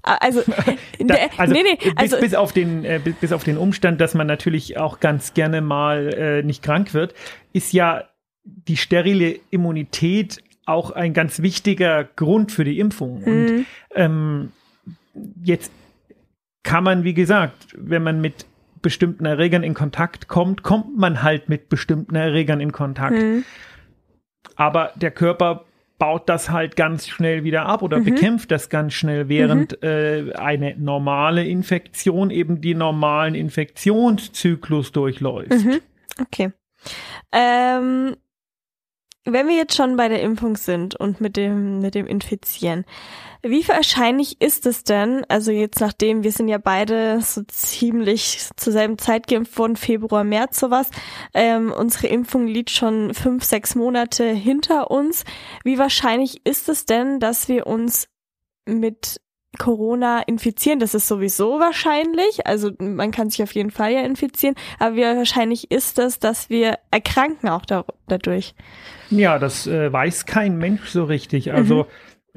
Also, 0.03 0.41
Da, 0.99 1.13
nee, 1.15 1.29
also, 1.37 1.53
nee, 1.53 1.63
nee, 1.63 1.75
bis, 1.83 1.93
also, 1.95 2.19
bis, 2.19 2.33
auf 2.35 2.51
den, 2.53 2.85
äh, 2.85 2.99
bis, 3.03 3.15
bis 3.15 3.31
auf 3.31 3.43
den 3.43 3.57
Umstand, 3.57 3.99
dass 3.99 4.13
man 4.13 4.27
natürlich 4.27 4.77
auch 4.77 4.99
ganz 4.99 5.33
gerne 5.33 5.61
mal 5.61 6.13
äh, 6.13 6.43
nicht 6.43 6.61
krank 6.63 6.93
wird, 6.93 7.15
ist 7.53 7.73
ja 7.73 8.03
die 8.43 8.77
sterile 8.77 9.39
Immunität 9.49 10.43
auch 10.65 10.91
ein 10.91 11.13
ganz 11.13 11.41
wichtiger 11.41 12.03
Grund 12.03 12.51
für 12.51 12.63
die 12.63 12.79
Impfung. 12.79 13.23
Und 13.23 13.45
Mhm. 13.45 13.65
ähm, 13.95 14.51
jetzt 15.43 15.71
kann 16.63 16.83
man, 16.83 17.03
wie 17.03 17.13
gesagt, 17.13 17.67
wenn 17.75 18.03
man 18.03 18.19
mit 18.21 18.45
bestimmten 18.87 19.25
Erregern 19.25 19.63
in 19.63 19.73
Kontakt 19.73 20.29
kommt, 20.29 20.63
kommt 20.63 20.97
man 20.97 21.23
halt 21.23 21.49
mit 21.49 21.67
bestimmten 21.67 22.15
Erregern 22.15 22.61
in 22.61 22.71
Kontakt. 22.71 23.17
Mhm. 23.21 23.43
Aber 24.55 24.93
der 24.95 25.11
Körper 25.11 25.65
baut 25.97 26.29
das 26.29 26.49
halt 26.49 26.77
ganz 26.77 27.05
schnell 27.09 27.43
wieder 27.43 27.65
ab 27.65 27.81
oder 27.81 27.99
Mhm. 27.99 28.05
bekämpft 28.05 28.49
das 28.49 28.69
ganz 28.69 28.93
schnell, 28.93 29.27
während 29.27 29.83
äh, 29.83 30.31
eine 30.37 30.73
normale 30.77 31.45
Infektion 31.45 32.29
eben 32.29 32.61
die 32.61 32.75
normalen 32.75 33.35
Infektionszyklus 33.35 34.93
durchläuft. 34.93 35.51
Mhm. 35.51 35.81
Okay. 36.21 36.53
Ähm, 37.33 38.15
wenn 39.25 39.47
wir 39.49 39.57
jetzt 39.57 39.75
schon 39.75 39.97
bei 39.97 40.07
der 40.07 40.21
Impfung 40.21 40.55
sind 40.55 40.95
und 40.95 41.19
mit 41.19 41.35
dem, 41.35 41.81
mit 41.81 41.93
dem 41.93 42.07
Infizieren, 42.07 42.85
wie 43.43 43.67
wahrscheinlich 43.67 44.41
ist 44.41 44.65
es 44.65 44.83
denn, 44.83 45.25
also 45.29 45.51
jetzt 45.51 45.79
nachdem 45.79 46.23
wir 46.23 46.31
sind 46.31 46.47
ja 46.47 46.57
beide 46.57 47.21
so 47.21 47.41
ziemlich 47.43 48.49
zur 48.55 48.73
selben 48.73 48.97
Zeit 48.97 49.27
geimpft 49.27 49.57
worden, 49.57 49.75
Februar, 49.75 50.23
März 50.23 50.59
sowas, 50.59 50.89
ähm, 51.33 51.71
unsere 51.71 52.07
Impfung 52.07 52.47
liegt 52.47 52.71
schon 52.71 53.13
fünf, 53.13 53.43
sechs 53.43 53.75
Monate 53.75 54.25
hinter 54.25 54.91
uns. 54.91 55.23
Wie 55.63 55.77
wahrscheinlich 55.77 56.41
ist 56.45 56.69
es 56.69 56.85
denn, 56.85 57.19
dass 57.19 57.47
wir 57.47 57.67
uns 57.67 58.07
mit 58.65 59.21
Corona 59.57 60.21
infizieren? 60.21 60.79
Das 60.79 60.93
ist 60.93 61.07
sowieso 61.07 61.59
wahrscheinlich. 61.59 62.45
Also 62.45 62.71
man 62.79 63.11
kann 63.11 63.29
sich 63.29 63.43
auf 63.43 63.53
jeden 63.53 63.71
Fall 63.71 63.91
ja 63.91 64.01
infizieren. 64.01 64.55
Aber 64.79 64.95
wie 64.95 65.01
wahrscheinlich 65.01 65.71
ist 65.71 65.99
es, 65.99 66.19
dass 66.19 66.49
wir 66.49 66.79
erkranken 66.91 67.49
auch 67.49 67.65
da, 67.65 67.85
dadurch? 68.07 68.53
Ja, 69.09 69.39
das 69.39 69.67
äh, 69.67 69.91
weiß 69.91 70.25
kein 70.25 70.57
Mensch 70.57 70.89
so 70.89 71.05
richtig. 71.05 71.53
Also 71.53 71.83
mh, 71.83 71.87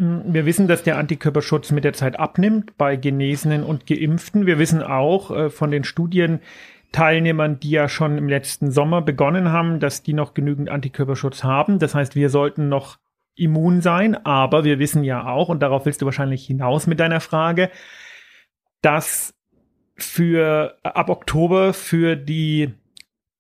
wir 0.00 0.46
wissen, 0.46 0.66
dass 0.66 0.82
der 0.82 0.96
Antikörperschutz 0.96 1.72
mit 1.72 1.84
der 1.84 1.92
Zeit 1.92 2.18
abnimmt 2.18 2.78
bei 2.78 2.96
Genesenen 2.96 3.62
und 3.62 3.86
Geimpften. 3.86 4.46
Wir 4.46 4.58
wissen 4.58 4.82
auch 4.82 5.30
äh, 5.30 5.50
von 5.50 5.70
den 5.70 5.84
Studienteilnehmern, 5.84 7.60
die 7.60 7.70
ja 7.70 7.86
schon 7.86 8.16
im 8.16 8.26
letzten 8.26 8.70
Sommer 8.70 9.02
begonnen 9.02 9.50
haben, 9.50 9.78
dass 9.78 10.02
die 10.02 10.14
noch 10.14 10.32
genügend 10.32 10.70
Antikörperschutz 10.70 11.44
haben. 11.44 11.78
Das 11.78 11.94
heißt, 11.94 12.14
wir 12.14 12.30
sollten 12.30 12.70
noch 12.70 12.98
immun 13.36 13.82
sein, 13.82 14.14
aber 14.24 14.64
wir 14.64 14.78
wissen 14.78 15.04
ja 15.04 15.26
auch, 15.26 15.50
und 15.50 15.60
darauf 15.60 15.84
willst 15.84 16.00
du 16.00 16.06
wahrscheinlich 16.06 16.46
hinaus 16.46 16.86
mit 16.86 16.98
deiner 16.98 17.20
Frage, 17.20 17.70
dass 18.80 19.34
für 19.96 20.78
ab 20.82 21.10
Oktober 21.10 21.74
für 21.74 22.16
die 22.16 22.72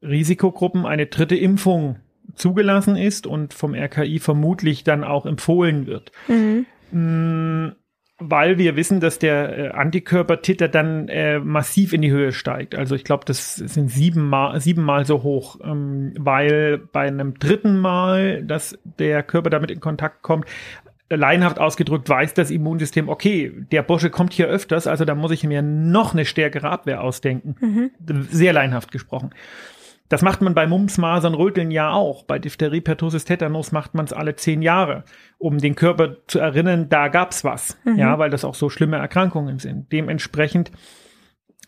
Risikogruppen 0.02 0.84
eine 0.84 1.06
dritte 1.06 1.36
Impfung 1.36 2.00
zugelassen 2.34 2.96
ist 2.96 3.26
und 3.26 3.54
vom 3.54 3.74
RKI 3.74 4.18
vermutlich 4.18 4.84
dann 4.84 5.04
auch 5.04 5.26
empfohlen 5.26 5.86
wird. 5.86 6.12
Mhm. 6.28 6.66
Mm, 6.90 7.72
Weil 8.18 8.58
wir 8.58 8.76
wissen, 8.76 9.00
dass 9.00 9.18
der 9.18 9.58
äh, 9.58 9.68
Antikörpertiter 9.68 10.68
dann 10.68 11.08
äh, 11.08 11.38
massiv 11.38 11.92
in 11.92 12.02
die 12.02 12.10
Höhe 12.10 12.32
steigt. 12.32 12.74
Also 12.74 12.94
ich 12.94 13.04
glaube, 13.04 13.24
das 13.24 13.56
sind 13.56 13.90
siebenmal, 13.90 14.60
siebenmal 14.60 15.06
so 15.06 15.22
hoch, 15.22 15.58
ähm, 15.64 16.12
weil 16.18 16.78
bei 16.78 17.06
einem 17.06 17.38
dritten 17.38 17.78
Mal, 17.80 18.42
dass 18.44 18.78
der 18.98 19.22
Körper 19.22 19.48
damit 19.48 19.70
in 19.70 19.80
Kontakt 19.80 20.22
kommt, 20.22 20.46
laienhaft 21.10 21.58
ausgedrückt 21.58 22.08
weiß 22.08 22.34
das 22.34 22.50
Immunsystem, 22.50 23.08
okay, 23.08 23.52
der 23.72 23.82
Bursche 23.82 24.10
kommt 24.10 24.32
hier 24.32 24.46
öfters, 24.46 24.86
also 24.86 25.04
da 25.04 25.14
muss 25.14 25.32
ich 25.32 25.44
mir 25.44 25.62
noch 25.62 26.12
eine 26.12 26.24
stärkere 26.24 26.70
Abwehr 26.70 27.02
ausdenken. 27.02 27.56
Mhm. 27.60 27.90
Sehr 28.30 28.52
laienhaft 28.52 28.92
gesprochen. 28.92 29.30
Das 30.10 30.22
macht 30.22 30.42
man 30.42 30.54
bei 30.54 30.66
Mumps, 30.66 30.98
Masern, 30.98 31.34
Röteln 31.34 31.70
ja 31.70 31.92
auch. 31.92 32.24
Bei 32.24 32.40
Diphtherie, 32.40 32.80
Pertussis, 32.80 33.24
Tetanus 33.24 33.70
macht 33.70 33.94
man 33.94 34.04
es 34.04 34.12
alle 34.12 34.34
zehn 34.34 34.60
Jahre, 34.60 35.04
um 35.38 35.58
den 35.58 35.76
Körper 35.76 36.16
zu 36.26 36.40
erinnern, 36.40 36.88
da 36.88 37.06
gab's 37.06 37.44
was. 37.44 37.78
Ja, 37.96 38.18
weil 38.18 38.28
das 38.28 38.44
auch 38.44 38.56
so 38.56 38.68
schlimme 38.68 38.96
Erkrankungen 38.96 39.60
sind. 39.60 39.92
Dementsprechend 39.92 40.72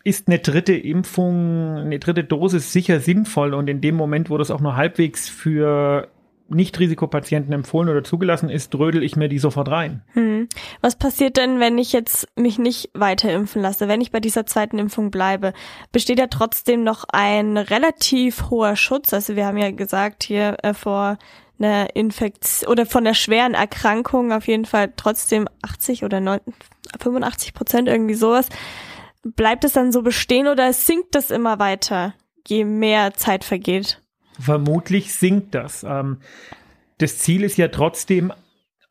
ist 0.03 0.27
eine 0.27 0.39
dritte 0.39 0.73
Impfung, 0.73 1.77
eine 1.77 1.99
dritte 1.99 2.25
Dosis 2.25 2.73
sicher 2.73 2.99
sinnvoll 2.99 3.53
und 3.53 3.69
in 3.69 3.79
dem 3.79 3.95
Moment, 3.95 4.29
wo 4.29 4.37
das 4.37 4.51
auch 4.51 4.59
nur 4.59 4.75
halbwegs 4.75 5.29
für 5.29 6.09
Nicht-Risikopatienten 6.53 7.53
empfohlen 7.53 7.89
oder 7.89 8.03
zugelassen 8.03 8.49
ist, 8.49 8.73
drödel 8.73 9.03
ich 9.03 9.15
mir 9.15 9.29
die 9.29 9.39
sofort 9.39 9.69
rein. 9.69 10.03
Hm. 10.13 10.47
Was 10.81 10.97
passiert 10.97 11.37
denn, 11.37 11.59
wenn 11.59 11.77
ich 11.77 11.93
jetzt 11.93 12.27
mich 12.35 12.59
nicht 12.59 12.89
weiter 12.93 13.31
impfen 13.31 13.61
lasse, 13.61 13.87
wenn 13.87 14.01
ich 14.01 14.11
bei 14.11 14.19
dieser 14.19 14.45
zweiten 14.45 14.77
Impfung 14.77 15.11
bleibe? 15.11 15.53
Besteht 15.91 16.19
ja 16.19 16.27
trotzdem 16.27 16.83
noch 16.83 17.05
ein 17.11 17.57
relativ 17.57 18.49
hoher 18.49 18.75
Schutz. 18.75 19.13
Also 19.13 19.35
wir 19.35 19.45
haben 19.45 19.57
ja 19.57 19.71
gesagt, 19.71 20.23
hier 20.23 20.57
äh, 20.63 20.73
vor 20.73 21.17
einer 21.59 21.95
Infektion 21.95 22.69
oder 22.69 22.85
von 22.85 23.03
der 23.03 23.13
schweren 23.13 23.53
Erkrankung 23.53 24.31
auf 24.31 24.47
jeden 24.47 24.65
Fall 24.65 24.91
trotzdem 24.95 25.47
80 25.61 26.03
oder 26.03 26.19
9, 26.19 26.39
85 26.99 27.53
Prozent 27.53 27.87
irgendwie 27.87 28.15
sowas. 28.15 28.49
Bleibt 29.23 29.63
es 29.63 29.73
dann 29.73 29.91
so 29.91 30.01
bestehen 30.01 30.47
oder 30.47 30.73
sinkt 30.73 31.15
das 31.15 31.31
immer 31.31 31.59
weiter, 31.59 32.13
je 32.47 32.65
mehr 32.65 33.13
Zeit 33.13 33.43
vergeht? 33.43 34.02
Vermutlich 34.39 35.13
sinkt 35.13 35.55
das. 35.55 35.83
Ähm, 35.83 36.17
das 36.97 37.19
Ziel 37.19 37.43
ist 37.43 37.57
ja 37.57 37.67
trotzdem, 37.67 38.33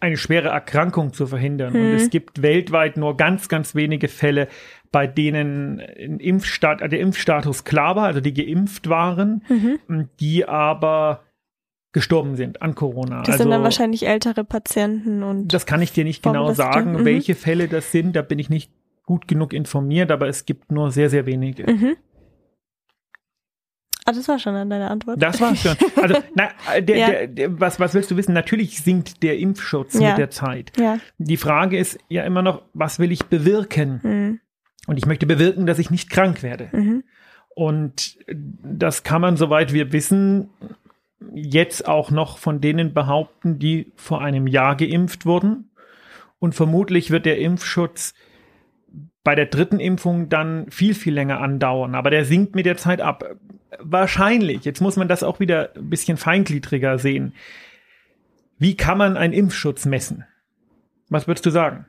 eine 0.01 0.17
schwere 0.17 0.49
Erkrankung 0.49 1.13
zu 1.13 1.29
verhindern. 1.29 1.77
Und 1.77 1.93
es 1.93 2.11
gibt 2.11 2.43
weltweit 2.43 2.97
nur 2.97 3.17
ganz, 3.17 3.49
ganz 3.49 3.77
wenige 3.77 4.09
Fälle, 4.09 4.49
bei 4.91 5.07
denen 5.07 5.79
Impfstat 5.79 6.81
der 6.81 6.99
Impfstatus 6.99 7.63
klar 7.63 7.95
war, 7.95 8.07
also 8.07 8.21
die 8.21 8.35
geimpft 8.35 8.89
waren, 8.89 9.45
die 10.19 10.45
aber 10.47 11.23
gestorben 11.93 12.37
sind 12.37 12.63
an 12.63 12.75
Corona. 12.75 13.21
Das 13.21 13.35
also, 13.35 13.45
sind 13.45 13.51
dann 13.51 13.63
wahrscheinlich 13.63 14.07
ältere 14.07 14.45
Patienten 14.45 15.23
und 15.23 15.55
das 15.55 15.67
kann 15.67 15.81
ich 15.83 15.93
dir 15.93 16.05
nicht 16.05 16.23
genau 16.23 16.53
sagen. 16.53 16.93
Mhm. 16.93 17.05
welche 17.05 17.35
Fälle 17.35 17.69
das 17.69 17.93
sind. 17.93 18.17
Da 18.17 18.23
bin 18.23 18.39
ich 18.39 18.51
nicht 18.51 18.73
gut 19.05 19.29
genug 19.29 19.53
informiert, 19.53 20.11
aber 20.11 20.27
es 20.27 20.47
gibt 20.47 20.73
nur 20.73 20.91
sehr, 20.91 21.11
sehr 21.11 21.27
wenige. 21.27 21.71
Mhm. 21.71 21.97
Ah, 24.05 24.13
das 24.13 24.27
war 24.29 24.39
schon 24.39 24.55
dann 24.55 24.69
deine 24.69 24.91
Antwort. 24.91 25.23
Das 25.23 25.41
war's 25.41 25.61
schon. 25.63 25.77
Also, 26.03 26.17
na, 26.35 26.49
äh, 26.75 26.83
der, 26.83 26.97
Ja. 26.97 27.07
der, 27.09 27.27
der, 27.29 27.61
was, 27.61 27.79
was 27.79 27.95
willst 27.95 28.11
du 28.11 28.17
wissen? 28.17 28.33
Natürlich 28.33 28.81
sinkt 28.81 29.23
der 29.23 29.39
Impfschutz 29.39 29.95
Ja. 29.95 30.11
mit 30.11 30.19
der 30.19 30.31
Zeit. 30.31 30.73
Ja. 30.79 30.99
Die 31.19 31.37
Frage 31.37 31.79
ist 31.79 31.99
ja 32.09 32.25
immer 32.25 32.43
noch, 32.43 32.63
was 32.75 32.99
will 32.99 33.13
ich 33.13 33.27
bewirken? 33.27 34.01
Mhm. 34.03 34.41
Und 34.89 34.97
ich 34.97 35.07
möchte 35.07 35.27
bewirken, 35.27 35.67
dass 35.67 35.79
ich 35.79 35.91
nicht 35.91 36.11
krank 36.11 36.43
werde. 36.43 36.69
Mhm. 36.73 37.05
Und 37.55 38.19
das 38.27 39.05
kann 39.05 39.21
man, 39.21 39.37
soweit 39.37 39.73
wir 39.73 39.93
wissen, 39.93 40.51
jetzt 41.35 41.87
auch 41.87 42.11
noch 42.11 42.39
von 42.39 42.61
denen 42.61 42.93
behaupten, 42.95 43.59
die 43.61 43.93
vor 43.95 44.21
einem 44.23 44.47
Jahr 44.49 44.77
geimpft 44.77 45.27
wurden. 45.27 45.71
Und 46.41 46.55
vermutlich 46.57 47.13
wird 47.13 47.25
der 47.27 47.39
Impfschutz 47.39 48.15
bei 49.25 49.35
der 49.35 49.47
dritten 49.47 49.81
Impfung 49.81 50.29
dann 50.29 50.71
viel, 50.71 50.95
viel 50.95 51.15
länger 51.15 51.41
andauern. 51.41 51.95
Aber 51.95 52.11
der 52.11 52.25
sinkt 52.25 52.55
mit 52.55 52.67
der 52.67 52.77
Zeit 52.77 53.01
ab. 53.01 53.25
Wahrscheinlich. 53.79 54.65
Jetzt 54.65 54.81
muss 54.81 54.97
man 54.97 55.09
das 55.09 55.23
auch 55.23 55.41
wieder 55.41 55.71
ein 55.77 55.91
bisschen 55.91 56.17
feingliedriger 56.17 56.99
sehen. 56.99 57.35
Wie 58.59 58.77
kann 58.77 58.99
man 58.99 59.17
einen 59.17 59.33
Impfschutz 59.33 59.87
messen? 59.87 60.25
Was 61.09 61.27
würdest 61.27 61.47
du 61.47 61.51
sagen? 61.51 61.87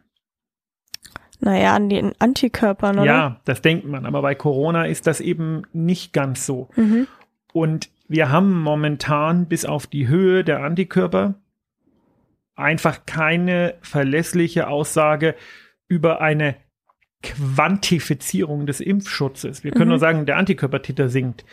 Naja, 1.40 1.76
an 1.76 1.90
den 1.90 2.14
Antikörpern, 2.20 3.00
oder? 3.00 3.06
Ja, 3.06 3.42
das 3.46 3.62
denkt 3.62 3.86
man. 3.86 4.06
Aber 4.06 4.22
bei 4.22 4.36
Corona 4.36 4.86
ist 4.86 5.08
das 5.08 5.20
eben 5.20 5.64
nicht 5.74 6.14
ganz 6.14 6.46
so. 6.46 6.70
Mhm. 6.76 7.08
Und 7.52 7.90
wir 8.08 8.30
haben 8.30 8.62
momentan 8.62 9.48
bis 9.48 9.66
auf 9.66 9.88
die 9.88 10.08
Höhe 10.08 10.44
der 10.44 10.64
Antikörper 10.64 11.36
einfach 12.56 13.06
keine 13.06 13.76
verlässliche 13.82 14.68
Aussage 14.68 15.36
über 15.88 16.22
eine 16.22 16.56
Quantifizierung 17.24 18.66
des 18.66 18.80
Impfschutzes. 18.80 19.64
Wir 19.64 19.72
können 19.72 19.86
Mhm. 19.86 19.90
nur 19.90 20.00
sagen, 20.00 20.26
der 20.26 20.38
Antikörpertiter 20.38 21.10
sinkt. 21.10 21.46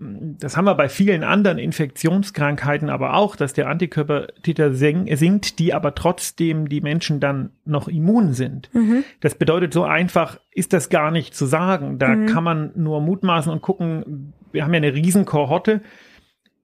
Das 0.00 0.56
haben 0.56 0.64
wir 0.64 0.74
bei 0.74 0.88
vielen 0.88 1.22
anderen 1.22 1.58
Infektionskrankheiten 1.58 2.90
aber 2.90 3.14
auch, 3.14 3.36
dass 3.36 3.52
der 3.52 3.68
Antikörpertiter 3.68 4.74
sink- 4.74 5.16
sinkt, 5.16 5.60
die 5.60 5.74
aber 5.74 5.94
trotzdem 5.94 6.68
die 6.68 6.80
Menschen 6.80 7.20
dann 7.20 7.50
noch 7.64 7.86
immun 7.86 8.32
sind. 8.32 8.68
Mhm. 8.74 9.04
Das 9.20 9.36
bedeutet, 9.36 9.72
so 9.72 9.84
einfach 9.84 10.40
ist 10.50 10.72
das 10.72 10.88
gar 10.88 11.12
nicht 11.12 11.36
zu 11.36 11.46
sagen. 11.46 11.98
Da 12.00 12.08
Mhm. 12.08 12.26
kann 12.26 12.42
man 12.42 12.70
nur 12.74 13.00
mutmaßen 13.00 13.52
und 13.52 13.62
gucken, 13.62 14.32
wir 14.50 14.64
haben 14.64 14.74
ja 14.74 14.78
eine 14.78 14.94
riesen 14.94 15.24
Kohorte, 15.24 15.82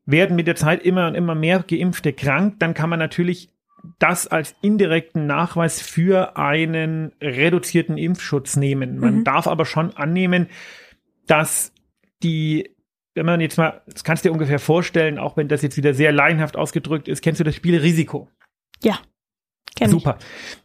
werden 0.05 0.35
mit 0.35 0.49
der 0.49 0.57
Zeit 0.57 0.83
immer 0.83 1.07
und 1.07 1.15
immer 1.15 1.37
mehr 1.37 1.63
Geimpfte 1.69 2.13
krank, 2.13 2.55
dann 2.59 2.75
kann 2.75 2.91
man 2.91 2.99
natürlich 2.99 3.51
das 3.99 4.27
als 4.27 4.55
indirekten 4.63 5.27
Nachweis 5.27 5.81
für 5.81 6.37
einen 6.37 7.13
reduzierten 7.21 7.97
Impfschutz 7.99 8.57
nehmen. 8.57 8.99
Man 8.99 9.17
Mhm. 9.17 9.25
darf 9.25 9.47
aber 9.47 9.65
schon 9.65 9.97
annehmen, 9.97 10.49
dass 11.27 11.73
die, 12.23 12.75
wenn 13.15 13.27
man 13.27 13.41
jetzt 13.41 13.59
mal, 13.59 13.83
das 13.87 14.05
kannst 14.05 14.25
du 14.25 14.29
dir 14.29 14.33
ungefähr 14.33 14.59
vorstellen, 14.59 15.19
auch 15.19 15.37
wenn 15.37 15.49
das 15.49 15.63
jetzt 15.63 15.77
wieder 15.77 15.95
sehr 15.95 16.13
laienhaft 16.13 16.57
ausgedrückt 16.57 17.09
ist, 17.09 17.23
kennst 17.23 17.41
du 17.41 17.45
das 17.45 17.55
Spiel 17.55 17.79
Risiko? 17.79 18.29
Ja. 18.83 18.99
Kenn 19.77 19.91
Super. 19.91 20.19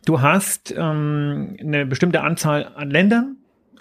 Du 0.06 0.22
hast 0.22 0.74
ähm, 0.76 1.58
eine 1.60 1.86
bestimmte 1.86 2.22
Anzahl 2.22 2.72
an 2.76 2.90
Ländern 2.90 3.38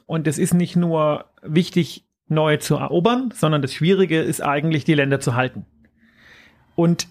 und 0.06 0.26
es 0.26 0.38
ist 0.38 0.52
nicht 0.52 0.76
nur 0.76 1.26
wichtig, 1.42 2.04
neue 2.28 2.58
zu 2.58 2.76
erobern, 2.76 3.32
sondern 3.34 3.62
das 3.62 3.72
Schwierige 3.74 4.20
ist 4.20 4.40
eigentlich, 4.42 4.84
die 4.84 4.94
Länder 4.94 5.20
zu 5.20 5.34
halten. 5.34 5.66
Und 6.74 7.08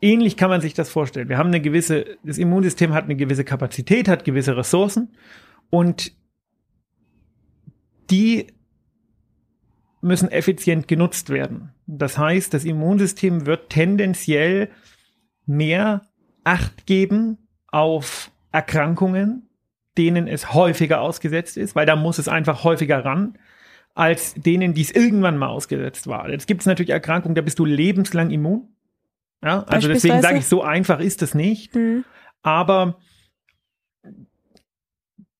ähnlich 0.00 0.36
kann 0.36 0.50
man 0.50 0.60
sich 0.60 0.74
das 0.74 0.90
vorstellen. 0.90 1.28
Wir 1.28 1.38
haben 1.38 1.48
eine 1.48 1.60
gewisse, 1.60 2.16
das 2.22 2.38
Immunsystem 2.38 2.92
hat 2.94 3.04
eine 3.04 3.16
gewisse 3.16 3.44
Kapazität, 3.44 4.08
hat 4.08 4.24
gewisse 4.24 4.56
Ressourcen 4.56 5.16
und 5.70 6.12
die 8.10 8.48
müssen 10.00 10.30
effizient 10.30 10.86
genutzt 10.88 11.30
werden. 11.30 11.72
Das 11.86 12.18
heißt, 12.18 12.54
das 12.54 12.64
Immunsystem 12.64 13.46
wird 13.46 13.70
tendenziell 13.70 14.70
mehr 15.46 16.02
Acht 16.44 16.86
geben 16.86 17.38
auf 17.72 18.30
Erkrankungen, 18.52 19.48
denen 19.98 20.28
es 20.28 20.54
häufiger 20.54 21.00
ausgesetzt 21.00 21.56
ist, 21.56 21.74
weil 21.74 21.86
da 21.86 21.96
muss 21.96 22.18
es 22.18 22.28
einfach 22.28 22.62
häufiger 22.62 23.04
ran, 23.04 23.36
als 23.94 24.34
denen, 24.34 24.74
die 24.74 24.82
es 24.82 24.92
irgendwann 24.92 25.38
mal 25.38 25.48
ausgesetzt 25.48 26.06
war. 26.06 26.30
Jetzt 26.30 26.46
gibt 26.46 26.60
es 26.60 26.66
natürlich 26.66 26.90
Erkrankungen, 26.90 27.34
da 27.34 27.42
bist 27.42 27.58
du 27.58 27.64
lebenslang 27.64 28.30
immun. 28.30 28.75
Ja, 29.44 29.62
also 29.64 29.88
deswegen 29.88 30.22
sage 30.22 30.38
ich, 30.38 30.46
so 30.46 30.62
einfach 30.62 31.00
ist 31.00 31.22
es 31.22 31.34
nicht. 31.34 31.74
Mhm. 31.74 32.04
Aber 32.42 32.98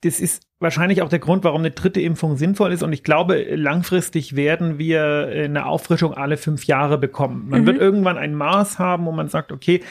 das 0.02 0.20
ist 0.20 0.46
wahrscheinlich 0.58 1.02
auch 1.02 1.08
der 1.08 1.18
Grund, 1.18 1.44
warum 1.44 1.60
eine 1.60 1.70
dritte 1.70 2.00
Impfung 2.00 2.36
sinnvoll 2.36 2.72
ist. 2.72 2.82
Und 2.82 2.92
ich 2.92 3.02
glaube, 3.02 3.42
langfristig 3.54 4.36
werden 4.36 4.78
wir 4.78 5.28
eine 5.32 5.66
Auffrischung 5.66 6.14
alle 6.14 6.36
fünf 6.36 6.64
Jahre 6.64 6.98
bekommen. 6.98 7.48
Man 7.48 7.62
mhm. 7.62 7.66
wird 7.66 7.78
irgendwann 7.78 8.18
ein 8.18 8.34
Maß 8.34 8.78
haben, 8.78 9.06
wo 9.06 9.12
man 9.12 9.28
sagt, 9.28 9.52
okay, 9.52 9.82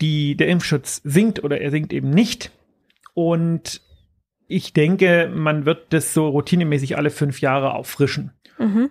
die, 0.00 0.36
der 0.36 0.48
Impfschutz 0.48 1.00
sinkt 1.04 1.42
oder 1.42 1.60
er 1.60 1.70
sinkt 1.70 1.92
eben 1.92 2.10
nicht. 2.10 2.50
Und 3.14 3.80
ich 4.46 4.72
denke, 4.72 5.30
man 5.32 5.64
wird 5.64 5.92
das 5.92 6.12
so 6.12 6.28
routinemäßig 6.28 6.96
alle 6.96 7.10
fünf 7.10 7.40
Jahre 7.40 7.74
auffrischen. 7.74 8.32
Mhm. 8.58 8.90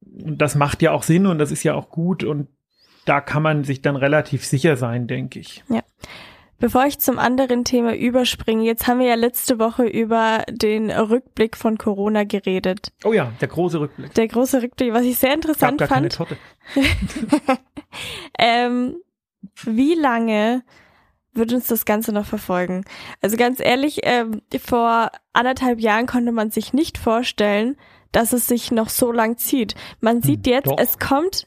Und 0.00 0.38
das 0.38 0.54
macht 0.54 0.80
ja 0.82 0.92
auch 0.92 1.02
Sinn 1.02 1.26
und 1.26 1.38
das 1.38 1.50
ist 1.50 1.64
ja 1.64 1.74
auch 1.74 1.88
gut 1.88 2.24
und 2.24 2.48
da 3.04 3.20
kann 3.20 3.42
man 3.42 3.64
sich 3.64 3.82
dann 3.82 3.96
relativ 3.96 4.44
sicher 4.44 4.76
sein, 4.76 5.06
denke 5.06 5.38
ich. 5.38 5.62
Ja. 5.68 5.82
Bevor 6.58 6.86
ich 6.86 6.98
zum 6.98 7.18
anderen 7.18 7.64
Thema 7.64 7.94
überspringe, 7.94 8.64
jetzt 8.64 8.86
haben 8.86 9.00
wir 9.00 9.08
ja 9.08 9.16
letzte 9.16 9.58
Woche 9.58 9.84
über 9.84 10.44
den 10.48 10.90
Rückblick 10.90 11.56
von 11.56 11.78
Corona 11.78 12.24
geredet. 12.24 12.92
Oh 13.04 13.12
ja, 13.12 13.32
der 13.40 13.48
große 13.48 13.80
Rückblick. 13.80 14.14
Der 14.14 14.28
große 14.28 14.62
Rückblick, 14.62 14.92
was 14.92 15.02
ich 15.02 15.18
sehr 15.18 15.34
interessant 15.34 15.78
Gab 15.78 15.90
gar 15.90 15.98
fand. 15.98 16.16
Keine 16.16 16.36
Torte. 16.36 16.38
ähm, 18.38 18.96
wie 19.64 19.94
lange 19.94 20.62
wird 21.32 21.52
uns 21.52 21.66
das 21.66 21.84
Ganze 21.84 22.12
noch 22.12 22.24
verfolgen? 22.24 22.84
Also 23.20 23.36
ganz 23.36 23.60
ehrlich, 23.60 24.00
ähm, 24.04 24.40
vor 24.64 25.10
anderthalb 25.32 25.80
Jahren 25.80 26.06
konnte 26.06 26.32
man 26.32 26.50
sich 26.50 26.72
nicht 26.72 26.96
vorstellen, 26.96 27.76
dass 28.14 28.32
es 28.32 28.46
sich 28.46 28.70
noch 28.70 28.88
so 28.88 29.12
lang 29.12 29.36
zieht. 29.36 29.74
Man 30.00 30.22
sieht 30.22 30.46
hm, 30.46 30.52
jetzt, 30.52 30.66
Doch. 30.68 30.78
es 30.78 30.98
kommt, 30.98 31.46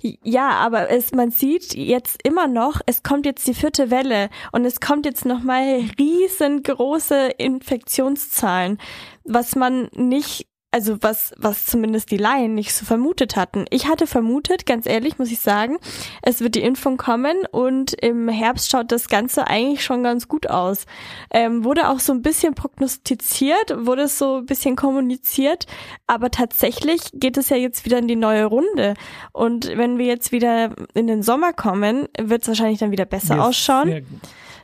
ja, 0.00 0.50
aber 0.50 0.90
es, 0.90 1.12
man 1.12 1.30
sieht 1.30 1.74
jetzt 1.74 2.20
immer 2.22 2.46
noch, 2.46 2.80
es 2.86 3.02
kommt 3.02 3.26
jetzt 3.26 3.46
die 3.46 3.54
vierte 3.54 3.90
Welle 3.90 4.28
und 4.52 4.64
es 4.64 4.80
kommt 4.80 5.06
jetzt 5.06 5.24
nochmal 5.24 5.84
riesengroße 5.98 7.30
Infektionszahlen, 7.38 8.78
was 9.24 9.56
man 9.56 9.88
nicht 9.94 10.46
also 10.72 10.96
was, 11.02 11.32
was 11.36 11.66
zumindest 11.66 12.10
die 12.10 12.16
Laien 12.16 12.54
nicht 12.54 12.72
so 12.72 12.86
vermutet 12.86 13.36
hatten. 13.36 13.66
Ich 13.70 13.86
hatte 13.86 14.06
vermutet, 14.06 14.64
ganz 14.64 14.86
ehrlich 14.86 15.18
muss 15.18 15.30
ich 15.30 15.40
sagen, 15.40 15.76
es 16.22 16.40
wird 16.40 16.54
die 16.54 16.62
Impfung 16.62 16.96
kommen 16.96 17.36
und 17.50 17.92
im 17.92 18.28
Herbst 18.28 18.70
schaut 18.70 18.90
das 18.90 19.08
Ganze 19.08 19.46
eigentlich 19.46 19.84
schon 19.84 20.02
ganz 20.02 20.28
gut 20.28 20.48
aus. 20.48 20.86
Ähm, 21.30 21.62
wurde 21.62 21.90
auch 21.90 22.00
so 22.00 22.12
ein 22.12 22.22
bisschen 22.22 22.54
prognostiziert, 22.54 23.86
wurde 23.86 24.08
so 24.08 24.38
ein 24.38 24.46
bisschen 24.46 24.74
kommuniziert, 24.74 25.66
aber 26.06 26.30
tatsächlich 26.30 27.02
geht 27.12 27.36
es 27.36 27.50
ja 27.50 27.56
jetzt 27.58 27.84
wieder 27.84 27.98
in 27.98 28.08
die 28.08 28.16
neue 28.16 28.46
Runde. 28.46 28.94
Und 29.32 29.76
wenn 29.76 29.98
wir 29.98 30.06
jetzt 30.06 30.32
wieder 30.32 30.74
in 30.94 31.06
den 31.06 31.22
Sommer 31.22 31.52
kommen, 31.52 32.08
wird 32.18 32.42
es 32.42 32.48
wahrscheinlich 32.48 32.78
dann 32.78 32.92
wieder 32.92 33.04
besser 33.04 33.36
yes, 33.36 33.44
ausschauen 33.44 34.06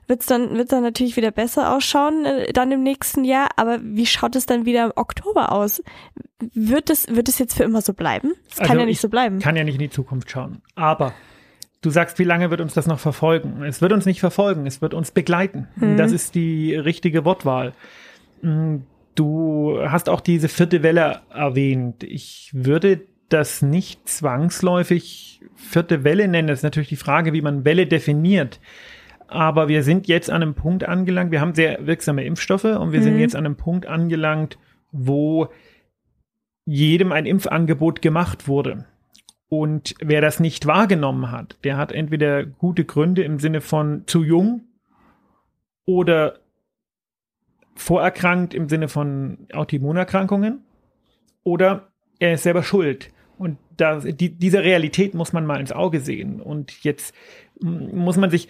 wird's 0.09 0.27
dann, 0.27 0.57
wird's 0.57 0.71
dann 0.71 0.83
natürlich 0.83 1.17
wieder 1.17 1.31
besser 1.31 1.75
ausschauen, 1.75 2.25
äh, 2.25 2.53
dann 2.53 2.73
im 2.73 2.83
nächsten 2.83 3.25
Jahr. 3.25 3.49
Aber 3.57 3.79
wie 3.83 4.07
schaut 4.07 4.35
es 4.37 4.47
dann 4.47 4.65
wieder 4.65 4.87
im 4.87 4.93
Oktober 4.97 5.53
aus? 5.53 5.83
Wird 6.55 6.91
es, 6.91 7.09
wird 7.09 7.29
es 7.29 7.39
jetzt 7.39 7.57
für 7.57 7.65
immer 7.65 7.83
so 7.83 7.93
bleiben? 7.93 8.33
Es 8.51 8.59
also 8.59 8.69
kann 8.69 8.81
ja 8.81 8.87
nicht 8.87 9.01
so 9.01 9.09
bleiben. 9.09 9.39
Kann 9.39 9.57
ja 9.57 9.65
nicht 9.65 9.75
in 9.75 9.81
die 9.81 9.91
Zukunft 9.91 10.31
schauen. 10.31 10.63
Aber 10.75 11.13
du 11.83 11.91
sagst, 11.91 12.19
wie 12.19 12.25
lange 12.25 12.51
wird 12.51 12.61
uns 12.61 12.75
das 12.75 12.87
noch 12.87 12.99
verfolgen? 12.99 13.63
Es 13.63 13.81
wird 13.81 13.93
uns 13.93 14.07
nicht 14.07 14.21
verfolgen, 14.21 14.67
es 14.67 14.81
wird 14.81 14.95
uns 14.95 15.11
begleiten. 15.11 15.69
Mhm. 15.77 15.97
Das 15.97 16.13
ist 16.13 16.35
die 16.35 16.75
richtige 16.75 17.25
Wortwahl. 17.25 17.75
Mm, 18.43 18.79
du 19.15 19.79
hast 19.85 20.09
auch 20.09 20.21
diese 20.21 20.49
vierte 20.49 20.83
Welle 20.83 21.21
erwähnt. 21.31 22.03
Ich 22.05 22.51
würde 22.53 23.03
das 23.29 23.63
nicht 23.63 24.09
zwangsläufig 24.09 25.41
vierte 25.55 26.05
Welle 26.05 26.29
nennen. 26.29 26.49
Das 26.49 26.61
ist 26.61 26.63
natürlich 26.65 26.89
die 26.89 26.97
Frage, 26.97 27.33
wie 27.33 27.43
man 27.43 27.65
Welle 27.65 27.87
definiert. 27.87 28.61
Aber 29.29 29.69
wir 29.69 29.83
sind 29.83 30.09
jetzt 30.09 30.31
an 30.31 30.43
einem 30.43 30.55
Punkt 30.55 30.85
angelangt, 30.85 31.31
wir 31.31 31.41
haben 31.41 31.55
sehr 31.55 31.87
wirksame 31.87 32.25
Impfstoffe 32.25 32.65
und 32.65 32.93
wir 32.93 33.01
mhm. 33.01 33.05
sind 33.05 33.19
jetzt 33.19 33.37
an 33.37 33.45
einem 33.45 33.57
Punkt 33.57 33.87
angelangt, 33.87 34.59
wo 34.91 35.49
jedem 36.65 37.13
ein 37.13 37.27
Impfangebot 37.27 38.03
gemacht 38.03 38.49
wurde. 38.49 38.87
Und 39.51 39.95
wer 40.01 40.21
das 40.21 40.41
nicht 40.41 40.67
wahrgenommen 40.67 41.31
hat, 41.31 41.57
der 41.65 41.77
hat 41.77 41.93
entweder 41.93 42.45
gute 42.45 42.85
Gründe 42.85 43.23
im 43.23 43.39
Sinne 43.39 43.61
von 43.61 44.03
zu 44.07 44.23
jung 44.23 44.63
oder 45.85 46.41
vorerkrankt 47.75 48.55
im 48.55 48.69
Sinne 48.69 48.89
von 48.89 49.47
Autoimmunerkrankungen 49.53 50.65
oder 51.45 51.89
er 52.19 52.35
ist 52.35 52.43
selber 52.43 52.63
schuld. 52.63 53.11
Und 53.39 53.59
da, 53.77 54.01
die, 54.01 54.31
diese 54.37 54.63
Realität 54.63 55.15
muss 55.15 55.33
man 55.33 55.47
mal 55.47 55.61
ins 55.61 55.73
Auge 55.73 56.01
sehen. 56.01 56.41
Und 56.41 56.83
jetzt 56.83 57.15
muss 57.61 58.17
man 58.17 58.31
sich 58.31 58.49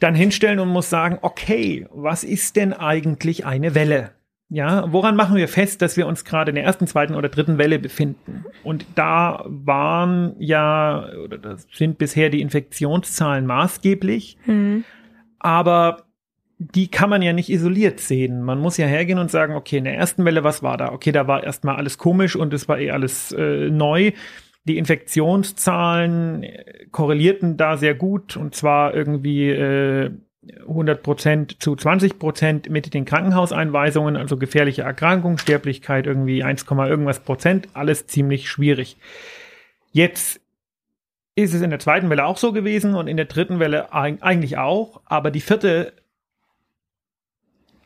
dann 0.00 0.14
hinstellen 0.14 0.58
und 0.58 0.68
muss 0.68 0.90
sagen, 0.90 1.18
okay, 1.22 1.86
was 1.90 2.24
ist 2.24 2.56
denn 2.56 2.72
eigentlich 2.72 3.46
eine 3.46 3.74
Welle? 3.74 4.10
Ja, 4.48 4.92
woran 4.92 5.16
machen 5.16 5.36
wir 5.36 5.48
fest, 5.48 5.82
dass 5.82 5.96
wir 5.96 6.06
uns 6.06 6.24
gerade 6.24 6.50
in 6.50 6.54
der 6.54 6.64
ersten, 6.64 6.86
zweiten 6.86 7.16
oder 7.16 7.28
dritten 7.28 7.58
Welle 7.58 7.80
befinden? 7.80 8.44
Und 8.62 8.86
da 8.94 9.44
waren 9.46 10.36
ja, 10.38 11.08
oder 11.24 11.36
das 11.36 11.66
sind 11.72 11.98
bisher 11.98 12.30
die 12.30 12.40
Infektionszahlen 12.40 13.44
maßgeblich, 13.44 14.38
mhm. 14.46 14.84
aber 15.40 16.04
die 16.58 16.88
kann 16.88 17.10
man 17.10 17.22
ja 17.22 17.32
nicht 17.32 17.50
isoliert 17.50 17.98
sehen. 17.98 18.42
Man 18.42 18.60
muss 18.60 18.76
ja 18.76 18.86
hergehen 18.86 19.18
und 19.18 19.30
sagen, 19.30 19.54
okay, 19.54 19.78
in 19.78 19.84
der 19.84 19.96
ersten 19.96 20.24
Welle, 20.24 20.44
was 20.44 20.62
war 20.62 20.76
da? 20.76 20.92
Okay, 20.92 21.12
da 21.12 21.26
war 21.26 21.42
erstmal 21.42 21.76
alles 21.76 21.98
komisch 21.98 22.36
und 22.36 22.54
es 22.54 22.68
war 22.68 22.78
eh 22.78 22.92
alles 22.92 23.32
äh, 23.32 23.68
neu 23.68 24.12
die 24.66 24.78
Infektionszahlen 24.78 26.42
äh, 26.42 26.86
korrelierten 26.90 27.56
da 27.56 27.76
sehr 27.76 27.94
gut 27.94 28.36
und 28.36 28.54
zwar 28.54 28.94
irgendwie 28.94 29.48
äh, 29.48 30.10
100 30.60 31.02
Prozent 31.02 31.62
zu 31.62 31.74
20 31.74 32.18
Prozent 32.18 32.70
mit 32.70 32.94
den 32.94 33.04
Krankenhauseinweisungen, 33.04 34.16
also 34.16 34.36
gefährliche 34.36 34.82
Erkrankung, 34.82 35.38
Sterblichkeit 35.38 36.06
irgendwie 36.06 36.44
1, 36.44 36.66
irgendwas 36.70 37.20
Prozent, 37.20 37.68
alles 37.74 38.06
ziemlich 38.06 38.48
schwierig. 38.48 38.96
Jetzt 39.92 40.40
ist 41.34 41.52
es 41.52 41.62
in 41.62 41.70
der 41.70 41.78
zweiten 41.78 42.08
Welle 42.10 42.24
auch 42.24 42.36
so 42.36 42.52
gewesen 42.52 42.94
und 42.94 43.08
in 43.08 43.16
der 43.16 43.26
dritten 43.26 43.58
Welle 43.58 43.92
eigentlich 43.92 44.56
auch, 44.56 45.00
aber 45.04 45.30
die 45.30 45.40
vierte, 45.40 45.92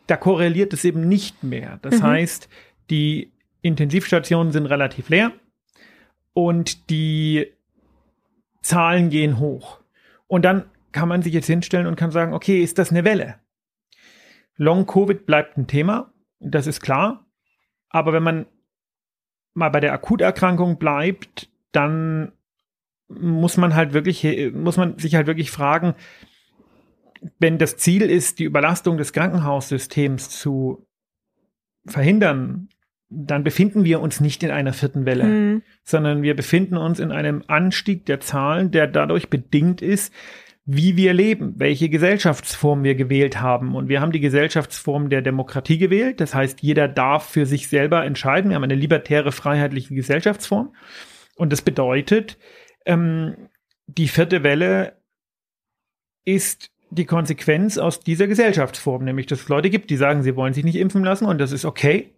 da 0.07 0.17
korreliert 0.17 0.73
es 0.73 0.85
eben 0.85 1.09
nicht 1.09 1.43
mehr. 1.43 1.79
Das 1.83 2.01
mhm. 2.01 2.03
heißt, 2.03 2.49
die 2.91 3.33
Intensivstationen 3.63 4.53
sind 4.53 4.67
relativ 4.67 5.09
leer 5.09 5.33
und 6.33 6.91
die 6.91 7.53
Zahlen 8.63 9.11
gehen 9.11 9.39
hoch. 9.39 9.81
Und 10.27 10.45
dann 10.45 10.71
kann 10.93 11.09
man 11.09 11.23
sich 11.23 11.33
jetzt 11.33 11.47
hinstellen 11.47 11.87
und 11.87 11.97
kann 11.97 12.11
sagen, 12.11 12.33
okay, 12.33 12.63
ist 12.63 12.79
das 12.79 12.91
eine 12.91 13.05
Welle? 13.05 13.37
Long 14.57 14.87
Covid 14.87 15.27
bleibt 15.27 15.57
ein 15.57 15.67
Thema, 15.67 16.13
das 16.39 16.67
ist 16.67 16.81
klar. 16.81 17.27
Aber 17.89 18.13
wenn 18.13 18.23
man 18.23 18.47
mal 19.55 19.71
bei 19.71 19.81
der 19.81 19.93
Akuterkrankung 19.93 20.79
bleibt, 20.79 21.51
dann 21.73 22.33
muss 23.09 23.57
man 23.57 23.75
halt 23.75 23.93
wirklich, 23.93 24.25
muss 24.53 24.77
man 24.77 24.99
sich 24.99 25.15
halt 25.15 25.27
wirklich 25.27 25.51
fragen, 25.51 25.95
wenn 27.39 27.59
das 27.59 27.77
Ziel 27.77 28.03
ist, 28.03 28.39
die 28.39 28.45
Überlastung 28.45 28.97
des 28.97 29.13
Krankenhaussystems 29.13 30.31
zu 30.31 30.87
verhindern, 31.87 32.69
dann 33.11 33.43
befinden 33.43 33.85
wir 33.85 34.01
uns 34.01 34.21
nicht 34.21 34.43
in 34.45 34.53
einer 34.53 34.73
vierten 34.73 35.05
Welle, 35.05 35.25
mhm. 35.25 35.63
sondern 35.83 36.23
wir 36.23 36.35
befinden 36.37 36.77
uns 36.77 37.01
in 37.01 37.11
einem 37.11 37.43
Anstieg 37.49 38.07
der 38.07 38.21
Zahlen, 38.21 38.71
der 38.71 38.87
dadurch 38.87 39.29
bedingt 39.29 39.83
ist, 39.83 40.15
wie 40.65 40.97
wir 40.97 41.13
leben, 41.13 41.55
welche 41.57 41.89
Gesellschaftsform 41.89 42.85
wir 42.85 42.95
gewählt 42.95 43.41
haben. 43.41 43.75
Und 43.75 43.89
wir 43.89 44.01
haben 44.01 44.13
die 44.13 44.21
Gesellschaftsform 44.21 45.11
der 45.11 45.23
Demokratie 45.23 45.79
gewählt. 45.79 46.21
Das 46.21 46.35
heißt, 46.35 46.63
jeder 46.63 46.87
darf 46.87 47.29
für 47.29 47.47
sich 47.47 47.67
selber 47.67 48.05
entscheiden. 48.05 48.51
Wir 48.51 48.55
haben 48.55 48.65
eine 48.65 48.77
libertäre, 48.77 49.33
freiheitliche 49.33 49.95
Gesellschaftsform. 49.95 50.73
Und 51.35 51.53
das 51.53 51.63
bedeutet, 51.63 52.39
ähm, 52.87 53.49
die 53.89 54.07
vierte 54.07 54.45
Welle 54.45 54.99
ist 56.25 56.71
die 56.91 57.07
Konsequenz 57.07 57.77
aus 57.77 58.01
dieser 58.01 58.29
Gesellschaftsform, 58.29 59.03
nämlich 59.03 59.27
dass 59.27 59.41
es 59.41 59.49
Leute 59.49 59.71
gibt, 59.71 59.91
die 59.91 59.97
sagen, 59.97 60.23
sie 60.23 60.37
wollen 60.37 60.55
sich 60.55 60.65
nicht 60.65 60.77
impfen 60.77 61.03
lassen 61.03 61.25
und 61.25 61.39
das 61.39 61.51
ist 61.51 61.65
okay 61.65 62.13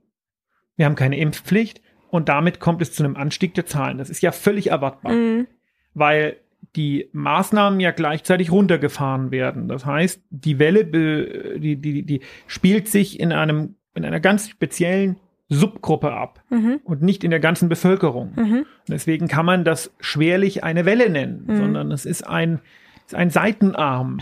wir 0.77 0.87
haben 0.87 0.95
keine 0.95 1.19
Impfpflicht 1.19 1.81
und 2.11 2.29
damit 2.29 2.61
kommt 2.61 2.83
es 2.83 2.93
zu 2.93 3.05
einem 3.05 3.17
Anstieg 3.17 3.55
der 3.55 3.67
Zahlen. 3.67 3.99
Das 3.99 4.11
ist 4.11 4.23
ja 4.23 4.33
völlig 4.33 4.69
erwartbar, 4.69 5.13
mhm. 5.13 5.47
weil 5.95 6.37
die 6.77 7.09
Maßnahmen 7.13 7.81
ja 7.81 7.91
gleichzeitig 7.91 8.51
runtergefahren 8.51 9.31
werden. 9.31 9.69
Das 9.69 9.85
heißt, 9.85 10.23
die 10.31 10.59
Welle, 10.59 10.85
die, 11.59 11.77
die, 11.77 12.03
die 12.03 12.21
spielt 12.47 12.89
sich 12.89 13.21
in 13.21 13.33
einem, 13.33 13.77
in 13.95 14.05
einer 14.05 14.21
ganz 14.21 14.49
speziellen 14.49 15.17
Subgruppe 15.49 16.13
ab 16.13 16.43
mhm. 16.51 16.81
und 16.85 17.03
nicht 17.03 17.25
in 17.25 17.31
der 17.31 17.41
ganzen 17.41 17.69
Bevölkerung. 17.69 18.33
Mhm. 18.37 18.67
deswegen 18.89 19.29
kann 19.29 19.45
man 19.45 19.65
das 19.65 19.93
schwerlich 20.01 20.65
eine 20.65 20.87
Welle 20.87 21.11
nennen, 21.11 21.45
mhm. 21.47 21.57
sondern 21.57 21.93
es 21.93 22.07
ist 22.07 22.27
ein, 22.27 22.61
ist 23.07 23.15
ein 23.15 23.31
Seitenarm. 23.31 24.21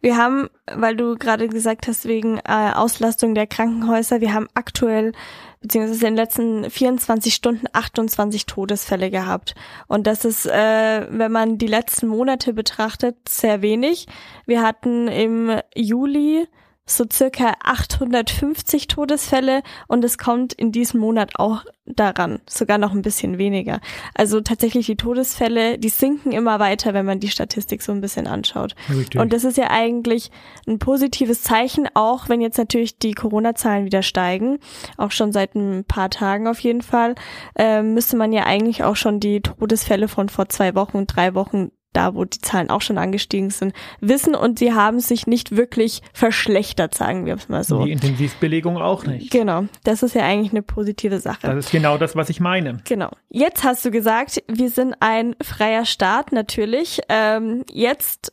Wir 0.00 0.16
haben, 0.16 0.48
weil 0.66 0.96
du 0.96 1.16
gerade 1.16 1.48
gesagt 1.48 1.86
hast, 1.86 2.06
wegen 2.06 2.38
äh, 2.38 2.72
Auslastung 2.74 3.34
der 3.34 3.46
Krankenhäuser, 3.46 4.20
wir 4.20 4.32
haben 4.32 4.48
aktuell 4.54 5.12
beziehungsweise 5.60 6.06
in 6.06 6.14
den 6.14 6.16
letzten 6.16 6.70
24 6.70 7.34
Stunden 7.34 7.66
28 7.72 8.46
Todesfälle 8.46 9.10
gehabt. 9.10 9.54
Und 9.88 10.06
das 10.06 10.24
ist, 10.24 10.46
äh, 10.46 11.06
wenn 11.10 11.32
man 11.32 11.58
die 11.58 11.66
letzten 11.66 12.06
Monate 12.06 12.54
betrachtet, 12.54 13.16
sehr 13.28 13.60
wenig. 13.60 14.06
Wir 14.46 14.62
hatten 14.62 15.08
im 15.08 15.60
Juli 15.74 16.46
so 16.86 17.04
circa 17.10 17.54
850 17.62 18.88
Todesfälle 18.88 19.62
und 19.86 20.04
es 20.04 20.18
kommt 20.18 20.52
in 20.52 20.72
diesem 20.72 21.00
Monat 21.00 21.38
auch 21.38 21.64
daran, 21.86 22.40
sogar 22.48 22.78
noch 22.78 22.92
ein 22.92 23.02
bisschen 23.02 23.38
weniger. 23.38 23.80
Also 24.14 24.40
tatsächlich 24.40 24.86
die 24.86 24.96
Todesfälle, 24.96 25.78
die 25.78 25.88
sinken 25.88 26.32
immer 26.32 26.58
weiter, 26.58 26.94
wenn 26.94 27.06
man 27.06 27.20
die 27.20 27.28
Statistik 27.28 27.82
so 27.82 27.92
ein 27.92 28.00
bisschen 28.00 28.26
anschaut. 28.26 28.74
Richtig. 28.88 29.20
Und 29.20 29.32
das 29.32 29.44
ist 29.44 29.56
ja 29.56 29.70
eigentlich 29.70 30.30
ein 30.66 30.78
positives 30.78 31.42
Zeichen, 31.42 31.88
auch 31.94 32.28
wenn 32.28 32.40
jetzt 32.40 32.58
natürlich 32.58 32.98
die 32.98 33.12
Corona-Zahlen 33.12 33.84
wieder 33.84 34.02
steigen, 34.02 34.58
auch 34.96 35.10
schon 35.10 35.32
seit 35.32 35.54
ein 35.54 35.84
paar 35.84 36.10
Tagen 36.10 36.48
auf 36.48 36.60
jeden 36.60 36.82
Fall, 36.82 37.14
äh, 37.56 37.82
müsste 37.82 38.16
man 38.16 38.32
ja 38.32 38.44
eigentlich 38.44 38.84
auch 38.84 38.96
schon 38.96 39.20
die 39.20 39.40
Todesfälle 39.40 40.08
von 40.08 40.28
vor 40.28 40.48
zwei 40.48 40.74
Wochen, 40.74 41.06
drei 41.06 41.34
Wochen 41.34 41.70
da 41.92 42.14
wo 42.14 42.24
die 42.24 42.38
Zahlen 42.38 42.70
auch 42.70 42.82
schon 42.82 42.98
angestiegen 42.98 43.50
sind, 43.50 43.74
wissen 44.00 44.34
und 44.34 44.58
sie 44.58 44.72
haben 44.72 45.00
sich 45.00 45.26
nicht 45.26 45.56
wirklich 45.56 46.02
verschlechtert, 46.12 46.94
sagen 46.94 47.26
wir 47.26 47.34
es 47.34 47.48
mal 47.48 47.64
so. 47.64 47.84
Die 47.84 47.92
Intensivbelegung 47.92 48.78
auch 48.78 49.04
nicht. 49.04 49.30
Genau, 49.30 49.64
das 49.84 50.02
ist 50.02 50.14
ja 50.14 50.22
eigentlich 50.22 50.52
eine 50.52 50.62
positive 50.62 51.20
Sache. 51.20 51.46
Das 51.46 51.66
ist 51.66 51.72
genau 51.72 51.98
das, 51.98 52.16
was 52.16 52.28
ich 52.28 52.40
meine. 52.40 52.78
Genau. 52.84 53.10
Jetzt 53.28 53.64
hast 53.64 53.84
du 53.84 53.90
gesagt, 53.90 54.42
wir 54.48 54.70
sind 54.70 54.94
ein 55.00 55.34
freier 55.42 55.84
Staat, 55.84 56.32
natürlich. 56.32 57.00
Ähm, 57.08 57.64
jetzt 57.72 58.32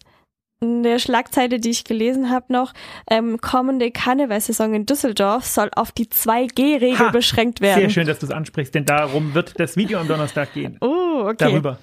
in 0.59 0.81
der 0.81 0.97
Schlagzeile, 0.97 1.59
die 1.59 1.69
ich 1.69 1.83
gelesen 1.83 2.31
habe 2.31 2.51
noch, 2.51 2.73
ähm, 3.09 3.39
kommende 3.39 3.91
Karnevalsaison 3.91 4.73
in 4.73 4.85
Düsseldorf 4.85 5.45
soll 5.45 5.69
auf 5.75 5.91
die 5.91 6.07
2G-Regel 6.07 7.11
beschränkt 7.11 7.61
werden. 7.61 7.81
Sehr 7.81 7.89
schön, 7.89 8.07
dass 8.07 8.19
du 8.19 8.25
es 8.25 8.31
ansprichst, 8.31 8.73
denn 8.73 8.85
darum 8.85 9.35
wird 9.35 9.59
das 9.59 9.77
Video 9.77 9.99
am 9.99 10.07
Donnerstag 10.07 10.53
gehen. 10.53 10.77
Oh, 10.81 11.06
okay. 11.25 11.35
Darüber. 11.37 11.79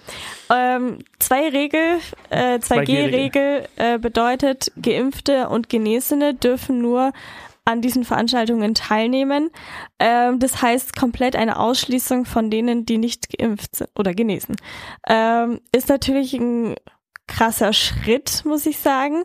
Ähm, 0.50 0.98
zwei 1.18 1.48
Regel, 1.48 1.98
äh, 2.30 2.58
2G-Regel 2.58 3.68
äh, 3.76 3.98
bedeutet, 3.98 4.72
Geimpfte 4.80 5.48
und 5.48 5.68
Genesene 5.68 6.34
dürfen 6.34 6.80
nur 6.80 7.12
an 7.64 7.80
diesen 7.80 8.04
Veranstaltungen 8.04 8.74
teilnehmen. 8.74 9.50
Ähm, 9.98 10.38
das 10.38 10.60
heißt 10.60 10.96
komplett 10.96 11.34
eine 11.34 11.58
Ausschließung 11.58 12.26
von 12.26 12.50
denen, 12.50 12.84
die 12.84 12.98
nicht 12.98 13.36
geimpft 13.36 13.76
sind 13.76 13.90
oder 13.96 14.14
genesen. 14.14 14.56
Ähm, 15.08 15.60
ist 15.72 15.88
natürlich 15.88 16.34
ein 16.34 16.74
krasser 17.26 17.72
Schritt, 17.72 18.42
muss 18.44 18.66
ich 18.66 18.78
sagen. 18.78 19.24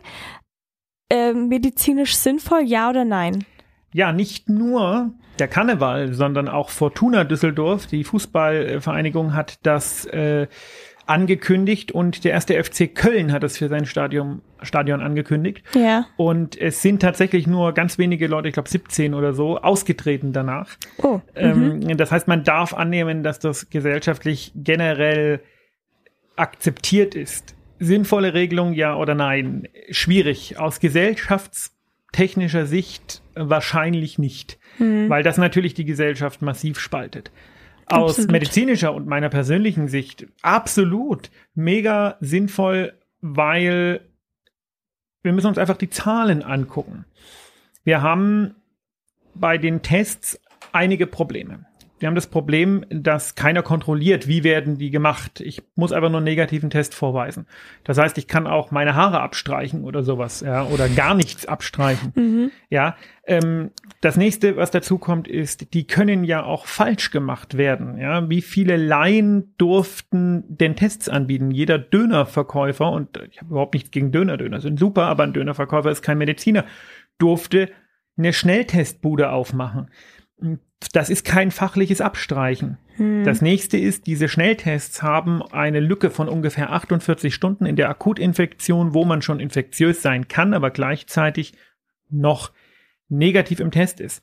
Ähm, 1.10 1.48
medizinisch 1.48 2.16
sinnvoll, 2.16 2.62
ja 2.62 2.88
oder 2.88 3.04
nein? 3.04 3.44
Ja, 3.92 4.12
nicht 4.12 4.48
nur 4.48 5.12
der 5.40 5.48
Karneval, 5.48 6.12
sondern 6.12 6.48
auch 6.48 6.70
Fortuna 6.70 7.24
Düsseldorf, 7.24 7.86
die 7.86 8.04
Fußballvereinigung, 8.04 9.34
hat 9.34 9.58
das 9.62 10.04
äh, 10.06 10.46
angekündigt 11.06 11.90
und 11.90 12.24
der 12.24 12.32
erste 12.32 12.62
FC 12.62 12.94
Köln 12.94 13.32
hat 13.32 13.42
es 13.42 13.58
für 13.58 13.68
sein 13.68 13.84
Stadion, 13.84 14.42
Stadion 14.62 15.02
angekündigt. 15.02 15.64
Ja. 15.74 16.06
Und 16.16 16.56
es 16.60 16.82
sind 16.82 17.02
tatsächlich 17.02 17.48
nur 17.48 17.72
ganz 17.72 17.98
wenige 17.98 18.28
Leute, 18.28 18.48
ich 18.48 18.54
glaube 18.54 18.68
17 18.68 19.14
oder 19.14 19.32
so, 19.32 19.58
ausgetreten 19.58 20.32
danach. 20.32 20.68
Oh. 21.02 21.20
Ähm, 21.34 21.80
mhm. 21.80 21.96
das 21.96 22.12
heißt, 22.12 22.28
man 22.28 22.44
darf 22.44 22.74
annehmen, 22.74 23.24
dass 23.24 23.40
das 23.40 23.70
gesellschaftlich 23.70 24.52
generell 24.54 25.40
akzeptiert 26.36 27.16
ist. 27.16 27.56
Sinnvolle 27.80 28.32
Regelung, 28.34 28.72
ja 28.72 28.94
oder 28.94 29.16
nein? 29.16 29.66
Schwierig. 29.90 30.58
Aus 30.60 30.78
gesellschaftstechnischer 32.10 32.66
Sicht 32.66 33.22
wahrscheinlich 33.34 34.18
nicht, 34.18 34.58
mhm. 34.78 35.08
weil 35.08 35.22
das 35.22 35.38
natürlich 35.38 35.74
die 35.74 35.84
Gesellschaft 35.84 36.42
massiv 36.42 36.78
spaltet. 36.78 37.30
Aus 37.86 38.10
absolut. 38.10 38.32
medizinischer 38.32 38.94
und 38.94 39.06
meiner 39.06 39.28
persönlichen 39.28 39.88
Sicht 39.88 40.26
absolut 40.42 41.30
mega 41.54 42.16
sinnvoll, 42.20 42.92
weil 43.20 44.00
wir 45.22 45.32
müssen 45.32 45.48
uns 45.48 45.58
einfach 45.58 45.76
die 45.76 45.90
Zahlen 45.90 46.42
angucken. 46.42 47.04
Wir 47.82 48.00
haben 48.00 48.54
bei 49.34 49.58
den 49.58 49.82
Tests 49.82 50.40
einige 50.72 51.06
Probleme. 51.06 51.66
Wir 52.00 52.06
haben 52.06 52.14
das 52.14 52.28
Problem, 52.28 52.86
dass 52.88 53.34
keiner 53.34 53.62
kontrolliert, 53.62 54.26
wie 54.26 54.42
werden 54.42 54.78
die 54.78 54.90
gemacht. 54.90 55.40
Ich 55.40 55.62
muss 55.74 55.92
einfach 55.92 56.08
nur 56.08 56.18
einen 56.18 56.24
negativen 56.24 56.70
Test 56.70 56.94
vorweisen. 56.94 57.46
Das 57.84 57.98
heißt, 57.98 58.16
ich 58.16 58.26
kann 58.26 58.46
auch 58.46 58.70
meine 58.70 58.94
Haare 58.94 59.20
abstreichen 59.20 59.84
oder 59.84 60.02
sowas, 60.02 60.40
ja, 60.40 60.64
oder 60.64 60.88
gar 60.88 61.14
nichts 61.14 61.44
abstreichen. 61.44 62.12
Mhm. 62.16 62.50
Ja. 62.70 62.96
Ähm, 63.26 63.70
das 64.00 64.16
nächste, 64.16 64.56
was 64.56 64.70
dazu 64.70 64.96
kommt, 64.96 65.28
ist, 65.28 65.74
die 65.74 65.86
können 65.86 66.24
ja 66.24 66.42
auch 66.42 66.64
falsch 66.64 67.10
gemacht 67.10 67.58
werden. 67.58 67.98
Ja, 67.98 68.30
wie 68.30 68.40
viele 68.40 68.78
Laien 68.78 69.54
durften 69.58 70.44
denn 70.48 70.76
Tests 70.76 71.10
anbieten? 71.10 71.50
Jeder 71.50 71.78
Dönerverkäufer 71.78 72.90
und 72.90 73.18
ich 73.30 73.42
habe 73.42 73.50
überhaupt 73.50 73.74
nichts 73.74 73.90
gegen 73.90 74.10
Döner, 74.10 74.38
Döner 74.38 74.62
sind 74.62 74.80
super, 74.80 75.04
aber 75.04 75.24
ein 75.24 75.34
Dönerverkäufer 75.34 75.90
ist 75.90 76.00
kein 76.00 76.16
Mediziner, 76.16 76.64
durfte 77.18 77.68
eine 78.16 78.32
Schnelltestbude 78.32 79.30
aufmachen 79.30 79.90
das 80.92 81.10
ist 81.10 81.24
kein 81.24 81.50
fachliches 81.50 82.00
Abstreichen. 82.00 82.78
Hm. 82.96 83.24
Das 83.24 83.42
nächste 83.42 83.76
ist, 83.76 84.06
diese 84.06 84.28
Schnelltests 84.28 85.02
haben 85.02 85.42
eine 85.42 85.80
Lücke 85.80 86.10
von 86.10 86.28
ungefähr 86.28 86.72
48 86.72 87.34
Stunden 87.34 87.66
in 87.66 87.76
der 87.76 87.90
Akutinfektion, 87.90 88.94
wo 88.94 89.04
man 89.04 89.22
schon 89.22 89.40
infektiös 89.40 90.02
sein 90.02 90.28
kann, 90.28 90.54
aber 90.54 90.70
gleichzeitig 90.70 91.54
noch 92.08 92.52
negativ 93.08 93.60
im 93.60 93.70
Test 93.70 94.00
ist. 94.00 94.22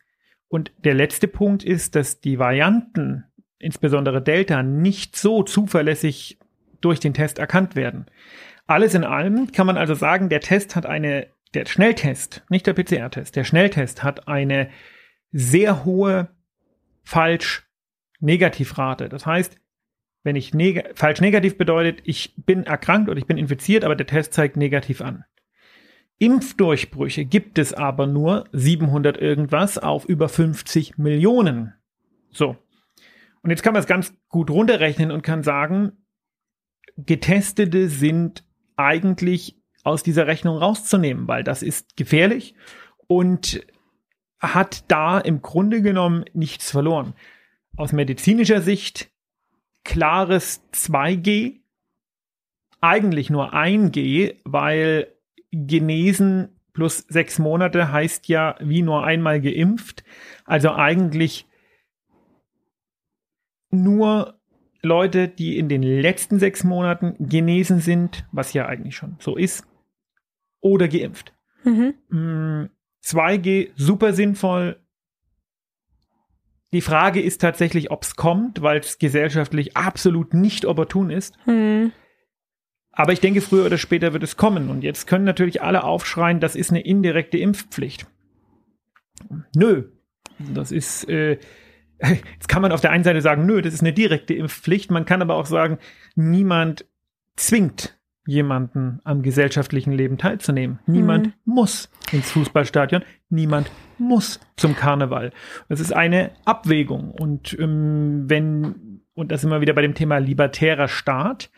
Und 0.50 0.72
der 0.84 0.94
letzte 0.94 1.28
Punkt 1.28 1.64
ist, 1.64 1.96
dass 1.96 2.22
die 2.22 2.40
Varianten, 2.40 3.26
insbesondere 3.60 4.22
Delta, 4.22 4.64
nicht 4.64 5.16
so 5.16 5.44
zuverlässig 5.44 6.40
durch 6.82 7.00
den 7.00 7.14
Test 7.14 7.40
erkannt 7.40 7.76
werden. 7.76 8.06
Alles 8.66 8.94
in 8.94 9.04
allem 9.04 9.52
kann 9.52 9.68
man 9.68 9.78
also 9.78 9.94
sagen, 9.94 10.30
der 10.30 10.42
Test 10.42 10.76
hat 10.76 10.86
eine, 10.86 11.28
der 11.54 11.66
Schnelltest, 11.66 12.44
nicht 12.50 12.68
der 12.68 12.74
PCR-Test, 12.74 13.36
der 13.36 13.44
Schnelltest 13.44 14.04
hat 14.04 14.28
eine 14.28 14.70
sehr 15.32 15.86
hohe 15.86 16.30
Falsch-Negativrate. 17.08 19.08
Das 19.08 19.26
heißt, 19.26 19.58
wenn 20.24 20.36
ich 20.36 20.54
neg 20.54 20.92
falsch 20.94 21.22
negativ 21.22 21.58
bedeutet, 21.58 22.02
ich 22.04 22.34
bin 22.36 22.66
erkrankt 22.66 23.10
oder 23.10 23.18
ich 23.18 23.26
bin 23.26 23.38
infiziert, 23.38 23.86
aber 23.86 23.96
der 23.96 24.08
Test 24.08 24.34
zeigt 24.34 24.58
negativ 24.58 25.02
an. 25.02 25.24
Impfdurchbrüche 26.20 27.24
gibt 27.24 27.60
es 27.60 27.74
aber 27.74 28.08
nur 28.08 28.50
700 28.52 29.18
irgendwas 29.18 29.78
auf 29.78 30.04
über 30.04 30.28
50 30.28 30.98
Millionen. 30.98 31.74
So. 32.32 32.58
Und 33.42 33.52
jetzt 33.52 33.64
kann 33.64 33.72
man 33.72 33.82
es 33.82 33.88
ganz 33.88 34.14
gut 34.28 34.50
runterrechnen 34.50 35.12
und 35.12 35.22
kann 35.22 35.44
sagen, 35.44 35.94
Getestete 36.98 37.88
sind 37.88 38.44
eigentlich 38.76 39.62
aus 39.84 40.04
dieser 40.04 40.28
Rechnung 40.28 40.58
rauszunehmen, 40.58 41.30
weil 41.30 41.46
das 41.46 41.64
ist 41.64 41.96
gefährlich 41.96 42.54
und 43.08 43.66
hat 44.40 44.90
da 44.90 45.20
im 45.20 45.42
Grunde 45.42 45.82
genommen 45.82 46.26
nichts 46.34 46.72
verloren. 46.72 47.14
Aus 47.76 47.92
medizinischer 47.92 48.62
Sicht 48.62 49.12
klares 49.84 50.62
2G, 50.74 51.62
eigentlich 52.82 53.30
nur 53.30 53.54
1G, 53.54 54.36
weil 54.44 55.14
genesen 55.52 56.50
plus 56.74 57.00
sechs 57.10 57.40
Monate 57.40 57.92
heißt 57.92 58.28
ja 58.28 58.56
wie 58.60 58.84
nur 58.84 59.04
einmal 59.04 59.42
geimpft. 59.42 60.04
Also 60.46 60.72
eigentlich 60.74 61.48
nur 63.72 64.40
Leute, 64.82 65.28
die 65.28 65.58
in 65.58 65.70
den 65.70 65.82
letzten 65.82 66.40
sechs 66.40 66.64
Monaten 66.64 67.16
genesen 67.18 67.80
sind, 67.80 68.28
was 68.32 68.54
ja 68.54 68.68
eigentlich 68.68 68.96
schon 68.96 69.16
so 69.20 69.36
ist, 69.36 69.66
oder 70.60 70.88
geimpft. 70.88 71.34
Mhm. 71.64 72.70
Mm, 73.14 73.18
2G 73.18 73.70
super 73.76 74.14
sinnvoll. 74.14 74.78
Die 76.74 76.82
Frage 76.82 77.22
ist 77.22 77.40
tatsächlich, 77.40 77.92
ob 77.92 78.04
es 78.04 78.16
kommt, 78.16 78.62
weil 78.62 78.80
es 78.80 79.00
gesellschaftlich 79.00 79.78
absolut 79.78 80.34
nicht 80.34 80.66
opportun 80.66 81.10
ist. 81.10 81.36
Hm. 81.46 81.92
Aber 82.92 83.14
ich 83.14 83.20
denke, 83.20 83.42
früher 83.42 83.66
oder 83.66 83.78
später 83.78 84.12
wird 84.12 84.24
es 84.24 84.38
kommen. 84.38 84.70
Und 84.70 84.84
jetzt 84.84 85.08
können 85.08 85.24
natürlich 85.24 85.62
alle 85.62 85.84
aufschreien, 85.84 86.40
das 86.40 86.56
ist 86.56 86.72
eine 86.72 86.82
indirekte 86.82 87.38
Impfpflicht. 87.38 88.08
Nö, 89.56 89.92
das 90.40 90.72
ist, 90.72 91.08
äh, 91.08 91.38
jetzt 92.02 92.50
kann 92.50 92.62
man 92.62 92.72
auf 92.72 92.82
der 92.82 92.92
einen 92.92 93.04
Seite 93.04 93.22
sagen, 93.22 93.46
nö, 93.46 93.62
das 93.62 93.74
ist 93.74 93.82
eine 93.82 93.94
direkte 93.94 94.34
Impfpflicht. 94.34 94.92
Man 94.92 95.06
kann 95.06 95.22
aber 95.22 95.36
auch 95.36 95.46
sagen, 95.46 95.78
niemand 96.16 96.86
zwingt 97.36 97.97
jemanden 98.28 99.00
am 99.04 99.24
gesellschaftlichen 99.24 99.92
Leben 99.92 100.18
teilzunehmen. 100.18 100.80
Niemand 100.86 101.28
mhm. 101.28 101.34
muss 101.46 101.90
ins 102.12 102.30
Fußballstadion, 102.32 103.04
niemand 103.30 103.72
muss 103.98 104.40
zum 104.58 104.76
Karneval. 104.76 105.32
Das 105.70 105.80
ist 105.80 105.94
eine 105.94 106.32
Abwägung. 106.46 107.12
Und 107.12 107.58
ähm, 107.60 108.26
wenn, 108.28 109.02
und 109.16 109.32
das 109.32 109.44
immer 109.44 109.62
wieder 109.62 109.74
bei 109.74 109.82
dem 109.82 109.96
Thema 109.96 110.20
libertärer 110.20 110.88
Staat. 110.88 111.50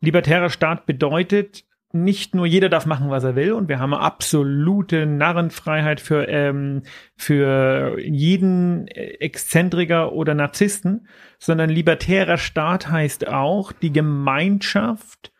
Libertärer 0.00 0.50
Staat 0.50 0.86
bedeutet, 0.86 1.64
nicht 1.92 2.34
nur 2.34 2.46
jeder 2.46 2.68
darf 2.68 2.86
machen, 2.86 3.10
was 3.10 3.24
er 3.24 3.36
will, 3.36 3.52
und 3.52 3.68
wir 3.68 3.78
haben 3.78 3.94
absolute 3.94 5.06
Narrenfreiheit 5.06 6.00
für, 6.00 6.28
ähm, 6.28 6.82
für 7.16 7.98
jeden 8.00 8.88
Exzentriker 8.88 10.12
oder 10.12 10.34
Narzissten, 10.34 11.06
sondern 11.38 11.70
libertärer 11.70 12.38
Staat 12.38 12.90
heißt 12.90 13.28
auch, 13.28 13.72
die 13.72 13.92
Gemeinschaft 13.92 15.32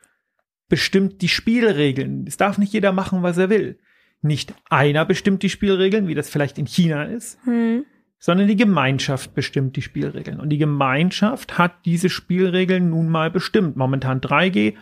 bestimmt 0.68 1.22
die 1.22 1.28
Spielregeln. 1.28 2.24
Es 2.26 2.36
darf 2.36 2.58
nicht 2.58 2.72
jeder 2.72 2.92
machen, 2.92 3.22
was 3.22 3.38
er 3.38 3.50
will. 3.50 3.78
Nicht 4.22 4.54
einer 4.68 5.04
bestimmt 5.04 5.42
die 5.42 5.50
Spielregeln, 5.50 6.08
wie 6.08 6.14
das 6.14 6.30
vielleicht 6.30 6.58
in 6.58 6.66
China 6.66 7.04
ist, 7.04 7.38
hm. 7.44 7.84
sondern 8.18 8.48
die 8.48 8.56
Gemeinschaft 8.56 9.34
bestimmt 9.34 9.76
die 9.76 9.82
Spielregeln. 9.82 10.40
Und 10.40 10.50
die 10.50 10.58
Gemeinschaft 10.58 11.58
hat 11.58 11.84
diese 11.84 12.08
Spielregeln 12.08 12.90
nun 12.90 13.08
mal 13.08 13.30
bestimmt. 13.30 13.76
Momentan 13.76 14.20
3G, 14.20 14.74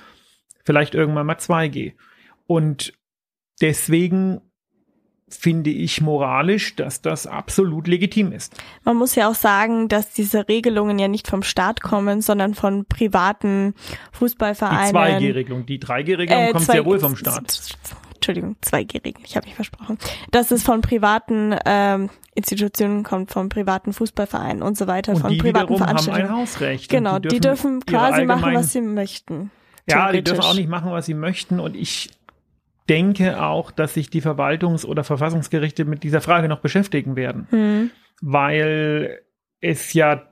vielleicht 0.65 0.95
irgendwann 0.95 1.27
mal 1.27 1.37
2G. 1.37 1.95
Und 2.47 2.95
deswegen 3.61 4.41
finde 5.29 5.71
ich 5.71 6.01
moralisch, 6.01 6.77
dass 6.77 7.01
das 7.01 7.27
absolut 7.27 7.87
legitim 7.89 8.33
ist. 8.33 8.55
Man 8.85 8.97
muss 8.97 9.15
ja 9.15 9.29
auch 9.29 9.35
sagen, 9.35 9.89
dass 9.89 10.11
diese 10.13 10.49
Regelungen 10.49 10.99
ja 10.99 11.09
nicht 11.09 11.29
vom 11.29 11.43
Staat 11.43 11.81
kommen, 11.81 12.21
sondern 12.21 12.55
von 12.55 12.85
privaten 12.85 13.75
Fußballvereinen. 14.13 15.19
Die 15.21 15.31
2G-Regelung, 15.31 15.67
die 15.67 15.79
3G-Regelung 15.79 16.43
äh, 16.43 16.53
kommt 16.53 16.65
sehr 16.65 16.85
wohl 16.85 16.99
vom 16.99 17.17
Staat. 17.17 17.61
Entschuldigung, 18.15 18.57
2G-Regelung, 18.63 19.25
ich 19.27 19.37
habe 19.37 19.47
mich 19.47 19.55
versprochen. 19.55 19.99
Dass 20.31 20.51
es 20.51 20.63
von 20.63 20.81
privaten 20.81 21.55
ähm, 21.65 22.11
Institutionen 22.35 23.03
kommt, 23.03 23.31
von 23.31 23.49
privaten 23.49 23.93
Fußballvereinen 23.93 24.63
und 24.63 24.77
so 24.77 24.87
weiter, 24.87 25.13
und 25.13 25.21
von 25.21 25.31
die 25.31 25.39
privaten 25.39 25.77
Veranstaltungen. 25.77 26.29
haben 26.29 26.37
ein 26.37 26.43
Hausrecht. 26.43 26.91
Genau, 26.91 27.19
die 27.19 27.29
dürfen, 27.41 27.81
die 27.81 27.87
dürfen 27.87 27.87
quasi 27.87 28.25
machen, 28.25 28.55
was 28.55 28.73
sie 28.73 28.81
möchten. 28.81 29.51
Ja, 29.89 30.13
die 30.13 30.23
dürfen 30.23 30.41
auch 30.41 30.55
nicht 30.55 30.69
machen, 30.69 30.91
was 30.91 31.07
sie 31.07 31.15
möchten. 31.15 31.61
Und 31.61 31.77
ich 31.77 32.11
denke 32.89 33.43
auch, 33.43 33.71
dass 33.71 33.95
sich 33.95 34.11
die 34.11 34.23
Verwaltungs- 34.23 34.85
oder 34.85 35.05
Verfassungsgerichte 35.05 35.85
mit 35.85 36.03
dieser 36.03 36.21
Frage 36.21 36.49
noch 36.49 36.61
beschäftigen 36.61 37.17
werden. 37.17 37.47
Mhm. 37.51 37.91
Weil 38.21 39.21
es 39.61 39.93
ja 39.95 40.29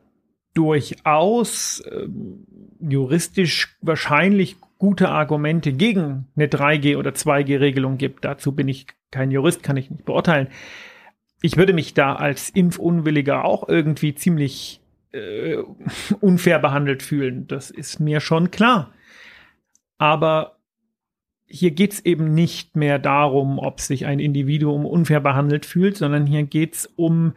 durchaus 0.54 1.80
äh, 1.80 2.08
juristisch 2.80 3.76
wahrscheinlich 3.80 4.56
gute 4.78 5.08
Argumente 5.08 5.72
gegen 5.72 6.26
eine 6.36 6.48
3G- 6.48 6.96
oder 6.96 7.10
2G-Regelung 7.12 7.98
gibt. 7.98 8.24
Dazu 8.24 8.52
bin 8.52 8.68
ich 8.68 8.86
kein 9.10 9.30
Jurist, 9.30 9.62
kann 9.62 9.76
ich 9.76 9.90
nicht 9.90 10.04
beurteilen. 10.04 10.48
Ich 11.40 11.56
würde 11.56 11.72
mich 11.72 11.94
da 11.94 12.16
als 12.16 12.50
Impfunwilliger 12.50 13.44
auch 13.44 13.68
irgendwie 13.68 14.14
ziemlich 14.14 14.80
äh, 15.12 15.56
unfair 16.20 16.58
behandelt 16.58 17.02
fühlen. 17.02 17.46
Das 17.46 17.70
ist 17.70 18.00
mir 18.00 18.20
schon 18.20 18.50
klar. 18.50 18.92
Aber 19.98 20.58
hier 21.52 21.70
geht 21.70 21.92
es 21.92 22.04
eben 22.04 22.32
nicht 22.32 22.76
mehr 22.76 22.98
darum, 22.98 23.58
ob 23.58 23.80
sich 23.80 24.06
ein 24.06 24.18
Individuum 24.18 24.86
unfair 24.86 25.20
behandelt 25.20 25.66
fühlt, 25.66 25.98
sondern 25.98 26.26
hier 26.26 26.44
geht 26.44 26.74
es 26.74 26.86
um 26.96 27.34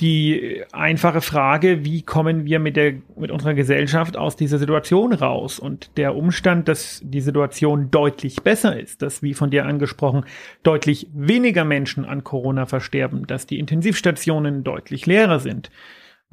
die 0.00 0.62
einfache 0.72 1.20
Frage, 1.20 1.84
wie 1.84 2.02
kommen 2.02 2.46
wir 2.46 2.58
mit, 2.58 2.74
der, 2.74 2.94
mit 3.16 3.30
unserer 3.30 3.54
Gesellschaft 3.54 4.16
aus 4.16 4.34
dieser 4.34 4.58
Situation 4.58 5.12
raus? 5.12 5.58
Und 5.58 5.96
der 5.96 6.16
Umstand, 6.16 6.68
dass 6.68 7.02
die 7.04 7.20
Situation 7.20 7.90
deutlich 7.90 8.36
besser 8.42 8.80
ist, 8.80 9.02
dass, 9.02 9.22
wie 9.22 9.34
von 9.34 9.50
dir 9.50 9.66
angesprochen, 9.66 10.24
deutlich 10.62 11.06
weniger 11.14 11.64
Menschen 11.64 12.06
an 12.06 12.24
Corona 12.24 12.66
versterben, 12.66 13.26
dass 13.26 13.46
die 13.46 13.58
Intensivstationen 13.58 14.64
deutlich 14.64 15.06
leerer 15.06 15.38
sind, 15.38 15.70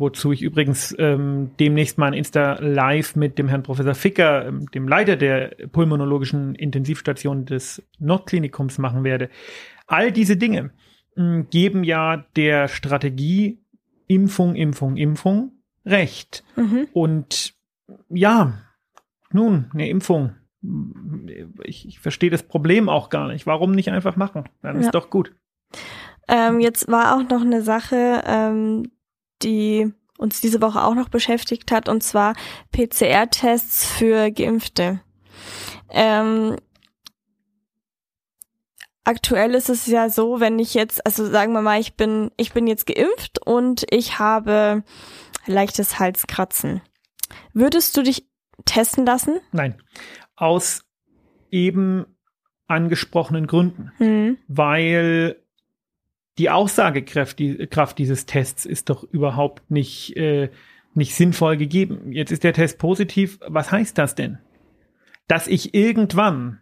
wozu 0.02 0.34
ich 0.34 0.42
übrigens 0.42 0.94
ähm, 1.00 1.52
demnächst 1.60 1.98
mal 1.98 2.08
ein 2.08 2.14
Insta-Live 2.14 3.16
mit 3.16 3.38
dem 3.38 3.48
Herrn 3.48 3.64
Professor 3.64 3.96
Ficker, 3.96 4.48
ähm, 4.48 4.70
dem 4.72 4.88
Leiter 4.88 5.16
der 5.16 5.56
pulmonologischen 5.72 6.56
Intensivstation 6.56 7.46
des 7.46 7.82
Nordklinikums 8.00 8.78
machen 8.80 9.06
werde. 9.06 9.30
All 9.88 10.12
diese 10.12 10.36
Dinge 10.36 10.72
mh, 11.16 11.24
hm, 11.24 11.50
geben 11.50 11.84
ja 11.86 12.26
der 12.36 12.68
Strategie 12.68 13.60
Impfung, 14.08 14.56
Impfung, 14.56 14.98
Impfung 14.98 15.54
recht. 15.86 16.44
Mhm. 16.58 16.88
Und 16.92 17.54
ja, 18.10 18.54
nun, 19.32 19.70
eine 19.74 19.88
Impfung. 19.88 20.36
Ich, 21.64 21.88
ich 21.88 22.00
verstehe 22.00 22.30
das 22.30 22.44
Problem 22.44 22.90
auch 22.90 23.10
gar 23.10 23.30
nicht. 23.30 23.48
Warum 23.48 23.72
nicht 23.72 23.90
einfach 23.90 24.16
machen? 24.16 24.50
Dann 24.62 24.76
ja. 24.76 24.82
ist 24.82 24.92
doch 24.92 25.10
gut. 25.10 25.34
Ähm, 26.28 26.60
jetzt 26.60 26.90
war 26.90 27.16
auch 27.16 27.30
noch 27.30 27.42
eine 27.42 27.62
Sache, 27.62 28.24
ähm, 28.26 28.92
die 29.44 29.94
uns 30.18 30.40
diese 30.40 30.62
Woche 30.62 30.84
auch 30.84 30.94
noch 30.94 31.10
beschäftigt 31.10 31.72
hat, 31.72 31.90
und 31.90 32.04
zwar 32.04 32.36
PCR-Tests 32.72 33.86
für 33.86 34.32
Geimpfte. 34.32 35.02
Ähm, 35.90 36.58
aktuell 39.04 39.56
ist 39.56 39.70
es 39.70 39.88
ja 39.88 40.10
so, 40.10 40.40
wenn 40.40 40.60
ich 40.60 40.74
jetzt, 40.74 41.06
also 41.06 41.26
sagen 41.26 41.54
wir 41.54 41.62
mal, 41.62 41.80
ich 41.80 41.96
bin, 41.96 42.32
ich 42.38 42.54
bin 42.54 42.68
jetzt 42.68 42.86
geimpft 42.86 43.40
und 43.46 43.86
ich 43.90 44.20
habe 44.20 44.84
leichtes 45.48 46.00
Halskratzen. 46.00 46.82
Würdest 47.54 47.98
du 47.98 48.04
dich 48.04 48.28
testen 48.66 49.06
lassen? 49.06 49.40
Nein. 49.52 49.82
Aus 50.36 50.84
eben 51.50 52.06
angesprochenen 52.68 53.48
Gründen. 53.48 53.92
Mhm. 54.00 54.38
Weil 54.48 55.41
die 56.38 56.50
Aussagekraft 56.50 57.40
die, 57.40 57.68
Kraft 57.68 57.98
dieses 57.98 58.26
Tests 58.26 58.66
ist 58.66 58.90
doch 58.90 59.04
überhaupt 59.04 59.70
nicht, 59.70 60.16
äh, 60.18 60.50
nicht 60.94 61.16
sinnvoll 61.16 61.58
gegeben. 61.58 62.12
Jetzt 62.12 62.32
ist 62.32 62.44
der 62.44 62.54
Test 62.54 62.80
positiv. 62.80 63.40
Was 63.48 63.72
heißt 63.72 63.98
das 63.98 64.16
denn? 64.16 64.40
Dass 65.28 65.48
ich 65.48 65.74
irgendwann 65.74 66.60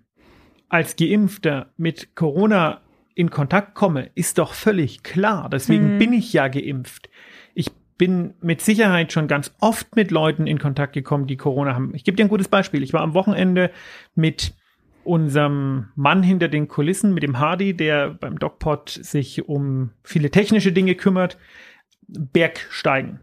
als 0.70 0.96
Geimpfter 0.96 1.72
mit 1.78 2.16
Corona 2.16 2.82
in 3.16 3.30
Kontakt 3.30 3.76
komme, 3.76 4.12
ist 4.16 4.38
doch 4.38 4.54
völlig 4.54 5.04
klar. 5.04 5.50
Deswegen 5.50 5.96
mhm. 5.96 5.98
bin 6.00 6.14
ich 6.14 6.32
ja 6.32 6.48
geimpft. 6.48 7.10
Ich 7.54 7.72
bin 7.98 8.34
mit 8.42 8.62
Sicherheit 8.62 9.12
schon 9.12 9.28
ganz 9.28 9.54
oft 9.60 9.96
mit 9.96 10.10
Leuten 10.10 10.48
in 10.48 10.58
Kontakt 10.58 10.94
gekommen, 10.94 11.28
die 11.28 11.36
Corona 11.36 11.74
haben. 11.74 11.94
Ich 11.96 12.06
gebe 12.06 12.16
dir 12.16 12.26
ein 12.26 12.30
gutes 12.30 12.48
Beispiel. 12.48 12.82
Ich 12.82 12.94
war 12.94 13.02
am 13.02 13.14
Wochenende 13.14 13.72
mit 14.16 14.54
unserem 15.10 15.88
Mann 15.96 16.22
hinter 16.22 16.48
den 16.48 16.68
Kulissen, 16.68 17.14
mit 17.16 17.24
dem 17.24 17.40
Hardy, 17.40 17.76
der 17.76 18.12
beim 18.12 18.38
DocPod 18.38 18.90
sich 18.90 19.50
um 19.50 19.90
viele 20.04 20.30
technische 20.30 20.72
Dinge 20.72 20.94
kümmert, 20.94 21.38
Bergsteigen 22.08 23.20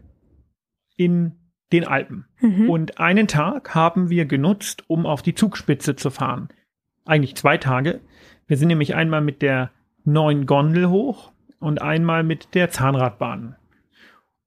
in 0.97 1.33
den 1.71 1.85
Alpen. 1.85 2.25
Mhm. 2.41 2.69
Und 2.69 2.99
einen 2.99 3.27
Tag 3.27 3.73
haben 3.73 4.09
wir 4.09 4.25
genutzt, 4.25 4.83
um 4.87 5.05
auf 5.05 5.21
die 5.21 5.33
Zugspitze 5.33 5.95
zu 5.95 6.09
fahren. 6.09 6.49
Eigentlich 7.05 7.35
zwei 7.35 7.57
Tage. 7.57 8.01
Wir 8.47 8.57
sind 8.57 8.67
nämlich 8.67 8.93
einmal 8.93 9.21
mit 9.21 9.41
der 9.41 9.71
neuen 10.03 10.45
Gondel 10.45 10.89
hoch 10.89 11.31
und 11.59 11.81
einmal 11.81 12.23
mit 12.23 12.53
der 12.53 12.69
Zahnradbahn. 12.69 13.55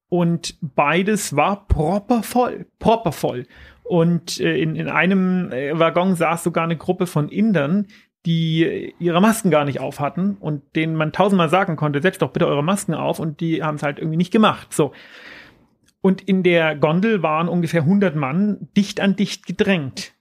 Und 0.09 0.57
beides 0.61 1.35
war 1.35 1.67
proppervoll, 1.67 2.67
proppervoll. 2.77 3.47
Und 3.91 4.39
äh, 4.39 4.55
in, 4.55 4.77
in 4.77 4.87
einem 4.87 5.51
äh, 5.51 5.77
Waggon 5.77 6.15
saß 6.15 6.45
sogar 6.45 6.63
eine 6.63 6.77
Gruppe 6.77 7.07
von 7.07 7.27
Indern, 7.27 7.87
die 8.25 8.95
ihre 8.99 9.19
Masken 9.19 9.51
gar 9.51 9.65
nicht 9.65 9.81
auf 9.81 9.99
hatten 9.99 10.37
und 10.39 10.77
denen 10.77 10.95
man 10.95 11.11
tausendmal 11.11 11.49
sagen 11.49 11.75
konnte, 11.75 12.01
setzt 12.01 12.21
doch 12.21 12.31
bitte 12.31 12.47
eure 12.47 12.63
Masken 12.63 12.93
auf 12.93 13.19
und 13.19 13.41
die 13.41 13.63
haben 13.63 13.75
es 13.75 13.83
halt 13.83 13.99
irgendwie 13.99 14.15
nicht 14.15 14.31
gemacht. 14.31 14.71
So. 14.71 14.93
Und 15.99 16.21
in 16.21 16.41
der 16.41 16.77
Gondel 16.77 17.21
waren 17.21 17.49
ungefähr 17.49 17.81
100 17.81 18.15
Mann 18.15 18.69
dicht 18.77 19.01
an 19.01 19.17
dicht 19.17 19.45
gedrängt. 19.45 20.13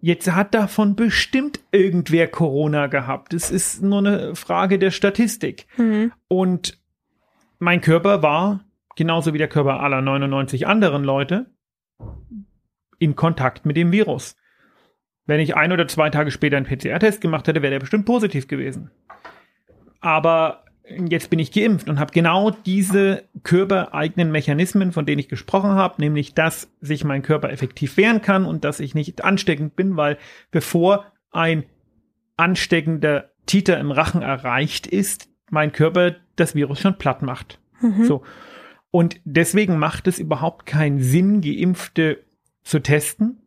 Jetzt 0.00 0.32
hat 0.32 0.52
davon 0.52 0.96
bestimmt 0.96 1.60
irgendwer 1.70 2.26
Corona 2.26 2.88
gehabt. 2.88 3.34
Es 3.34 3.52
ist 3.52 3.84
nur 3.84 4.00
eine 4.00 4.34
Frage 4.34 4.80
der 4.80 4.90
Statistik. 4.90 5.68
Mhm. 5.76 6.10
Und 6.26 6.76
mein 7.60 7.80
Körper 7.80 8.24
war, 8.24 8.64
genauso 8.96 9.32
wie 9.32 9.38
der 9.38 9.46
Körper 9.46 9.78
aller 9.78 10.02
99 10.02 10.66
anderen 10.66 11.04
Leute, 11.04 11.46
in 13.04 13.16
Kontakt 13.16 13.66
mit 13.66 13.76
dem 13.76 13.92
Virus. 13.92 14.36
Wenn 15.26 15.40
ich 15.40 15.56
ein 15.56 15.72
oder 15.72 15.86
zwei 15.86 16.10
Tage 16.10 16.30
später 16.30 16.56
einen 16.56 16.66
PCR-Test 16.66 17.20
gemacht 17.20 17.46
hätte, 17.46 17.62
wäre 17.62 17.72
der 17.72 17.80
bestimmt 17.80 18.06
positiv 18.06 18.48
gewesen. 18.48 18.90
Aber 20.00 20.64
jetzt 20.88 21.30
bin 21.30 21.38
ich 21.38 21.52
geimpft 21.52 21.88
und 21.88 21.98
habe 21.98 22.12
genau 22.12 22.50
diese 22.50 23.24
körpereigenen 23.42 24.30
Mechanismen, 24.30 24.92
von 24.92 25.06
denen 25.06 25.18
ich 25.18 25.28
gesprochen 25.28 25.70
habe, 25.70 26.00
nämlich 26.00 26.34
dass 26.34 26.70
sich 26.80 27.04
mein 27.04 27.22
Körper 27.22 27.50
effektiv 27.50 27.96
wehren 27.96 28.20
kann 28.20 28.44
und 28.44 28.64
dass 28.64 28.80
ich 28.80 28.94
nicht 28.94 29.24
ansteckend 29.24 29.76
bin, 29.76 29.96
weil 29.96 30.18
bevor 30.50 31.12
ein 31.30 31.64
ansteckender 32.36 33.30
Titer 33.46 33.78
im 33.78 33.90
Rachen 33.90 34.22
erreicht 34.22 34.86
ist, 34.86 35.28
mein 35.50 35.72
Körper 35.72 36.16
das 36.36 36.54
Virus 36.54 36.80
schon 36.80 36.98
platt 36.98 37.22
macht. 37.22 37.60
Mhm. 37.80 38.04
So. 38.04 38.22
Und 38.90 39.20
deswegen 39.24 39.78
macht 39.78 40.06
es 40.06 40.18
überhaupt 40.18 40.66
keinen 40.66 41.00
Sinn, 41.00 41.40
Geimpfte 41.40 42.24
zu 42.64 42.80
testen, 42.80 43.38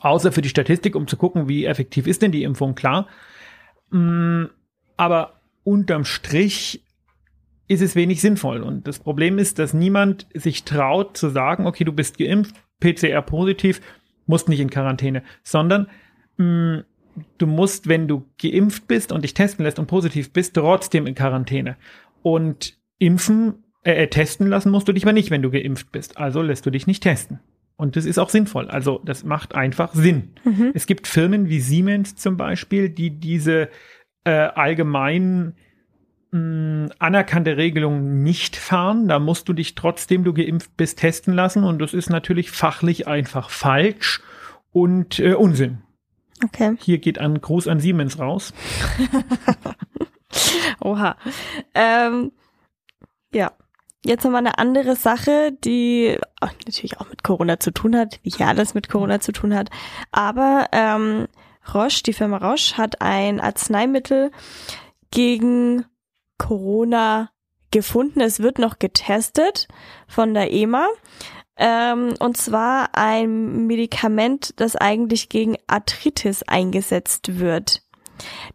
außer 0.00 0.32
für 0.32 0.42
die 0.42 0.48
Statistik, 0.48 0.96
um 0.96 1.06
zu 1.06 1.16
gucken, 1.16 1.48
wie 1.48 1.64
effektiv 1.64 2.06
ist 2.06 2.22
denn 2.22 2.32
die 2.32 2.42
Impfung, 2.42 2.74
klar. 2.74 3.06
Mm, 3.90 4.46
aber 4.96 5.40
unterm 5.64 6.04
Strich 6.04 6.84
ist 7.68 7.82
es 7.82 7.94
wenig 7.94 8.20
sinnvoll. 8.20 8.62
Und 8.62 8.88
das 8.88 8.98
Problem 8.98 9.38
ist, 9.38 9.58
dass 9.58 9.74
niemand 9.74 10.26
sich 10.34 10.64
traut 10.64 11.16
zu 11.16 11.28
sagen, 11.28 11.66
okay, 11.66 11.84
du 11.84 11.92
bist 11.92 12.18
geimpft, 12.18 12.56
PCR 12.80 13.22
positiv, 13.22 13.80
musst 14.26 14.48
nicht 14.48 14.60
in 14.60 14.70
Quarantäne, 14.70 15.22
sondern 15.42 15.88
mh, 16.38 16.84
du 17.38 17.46
musst, 17.46 17.88
wenn 17.88 18.08
du 18.08 18.24
geimpft 18.40 18.88
bist 18.88 19.12
und 19.12 19.22
dich 19.22 19.34
testen 19.34 19.64
lässt 19.64 19.78
und 19.78 19.86
positiv 19.86 20.32
bist, 20.32 20.54
trotzdem 20.54 21.06
in 21.06 21.14
Quarantäne. 21.14 21.76
Und 22.22 22.78
impfen, 22.98 23.64
äh, 23.84 24.04
äh, 24.04 24.08
testen 24.08 24.48
lassen 24.48 24.70
musst 24.70 24.88
du 24.88 24.92
dich 24.92 25.04
aber 25.04 25.12
nicht, 25.12 25.30
wenn 25.30 25.42
du 25.42 25.50
geimpft 25.50 25.92
bist. 25.92 26.16
Also 26.16 26.42
lässt 26.42 26.66
du 26.66 26.70
dich 26.70 26.86
nicht 26.86 27.02
testen. 27.02 27.40
Und 27.78 27.94
das 27.94 28.04
ist 28.04 28.18
auch 28.18 28.28
sinnvoll. 28.28 28.68
Also 28.68 29.00
das 29.04 29.24
macht 29.24 29.54
einfach 29.54 29.94
Sinn. 29.94 30.32
Mhm. 30.44 30.72
Es 30.74 30.86
gibt 30.86 31.06
Firmen 31.06 31.48
wie 31.48 31.60
Siemens 31.60 32.16
zum 32.16 32.36
Beispiel, 32.36 32.90
die 32.90 33.10
diese 33.10 33.68
äh, 34.24 34.32
allgemein 34.32 35.54
mh, 36.32 36.88
anerkannte 36.98 37.56
Regelung 37.56 38.24
nicht 38.24 38.56
fahren. 38.56 39.06
Da 39.06 39.20
musst 39.20 39.48
du 39.48 39.52
dich 39.52 39.76
trotzdem, 39.76 40.24
du 40.24 40.34
geimpft 40.34 40.76
bist, 40.76 40.98
testen 40.98 41.34
lassen. 41.34 41.62
Und 41.62 41.78
das 41.78 41.94
ist 41.94 42.10
natürlich 42.10 42.50
fachlich 42.50 43.06
einfach 43.06 43.48
falsch 43.48 44.22
und 44.72 45.20
äh, 45.20 45.34
Unsinn. 45.34 45.82
Okay. 46.44 46.76
Hier 46.80 46.98
geht 46.98 47.18
ein 47.20 47.40
Gruß 47.40 47.68
an 47.68 47.78
Siemens 47.78 48.18
raus. 48.18 48.52
Oha. 50.80 51.16
Ähm, 51.74 52.32
ja. 53.32 53.52
Jetzt 54.08 54.24
nochmal 54.24 54.38
eine 54.38 54.56
andere 54.56 54.96
Sache, 54.96 55.52
die 55.52 56.16
auch 56.40 56.50
natürlich 56.64 56.98
auch 56.98 57.10
mit 57.10 57.22
Corona 57.22 57.60
zu 57.60 57.72
tun 57.72 57.94
hat, 57.94 58.20
wie 58.22 58.30
hier 58.30 58.46
alles 58.46 58.72
mit 58.72 58.88
Corona 58.88 59.20
zu 59.20 59.32
tun 59.32 59.54
hat. 59.54 59.68
Aber 60.12 60.68
ähm, 60.72 61.28
Roche, 61.74 62.04
die 62.04 62.14
Firma 62.14 62.38
Roche, 62.38 62.78
hat 62.78 63.02
ein 63.02 63.38
Arzneimittel 63.38 64.30
gegen 65.10 65.84
Corona 66.38 67.32
gefunden. 67.70 68.22
Es 68.22 68.40
wird 68.40 68.58
noch 68.58 68.78
getestet 68.78 69.68
von 70.06 70.32
der 70.32 70.54
EMA. 70.54 70.86
Ähm, 71.58 72.14
und 72.18 72.38
zwar 72.38 72.94
ein 72.94 73.66
Medikament, 73.66 74.54
das 74.56 74.74
eigentlich 74.74 75.28
gegen 75.28 75.56
Arthritis 75.66 76.44
eingesetzt 76.44 77.38
wird. 77.38 77.82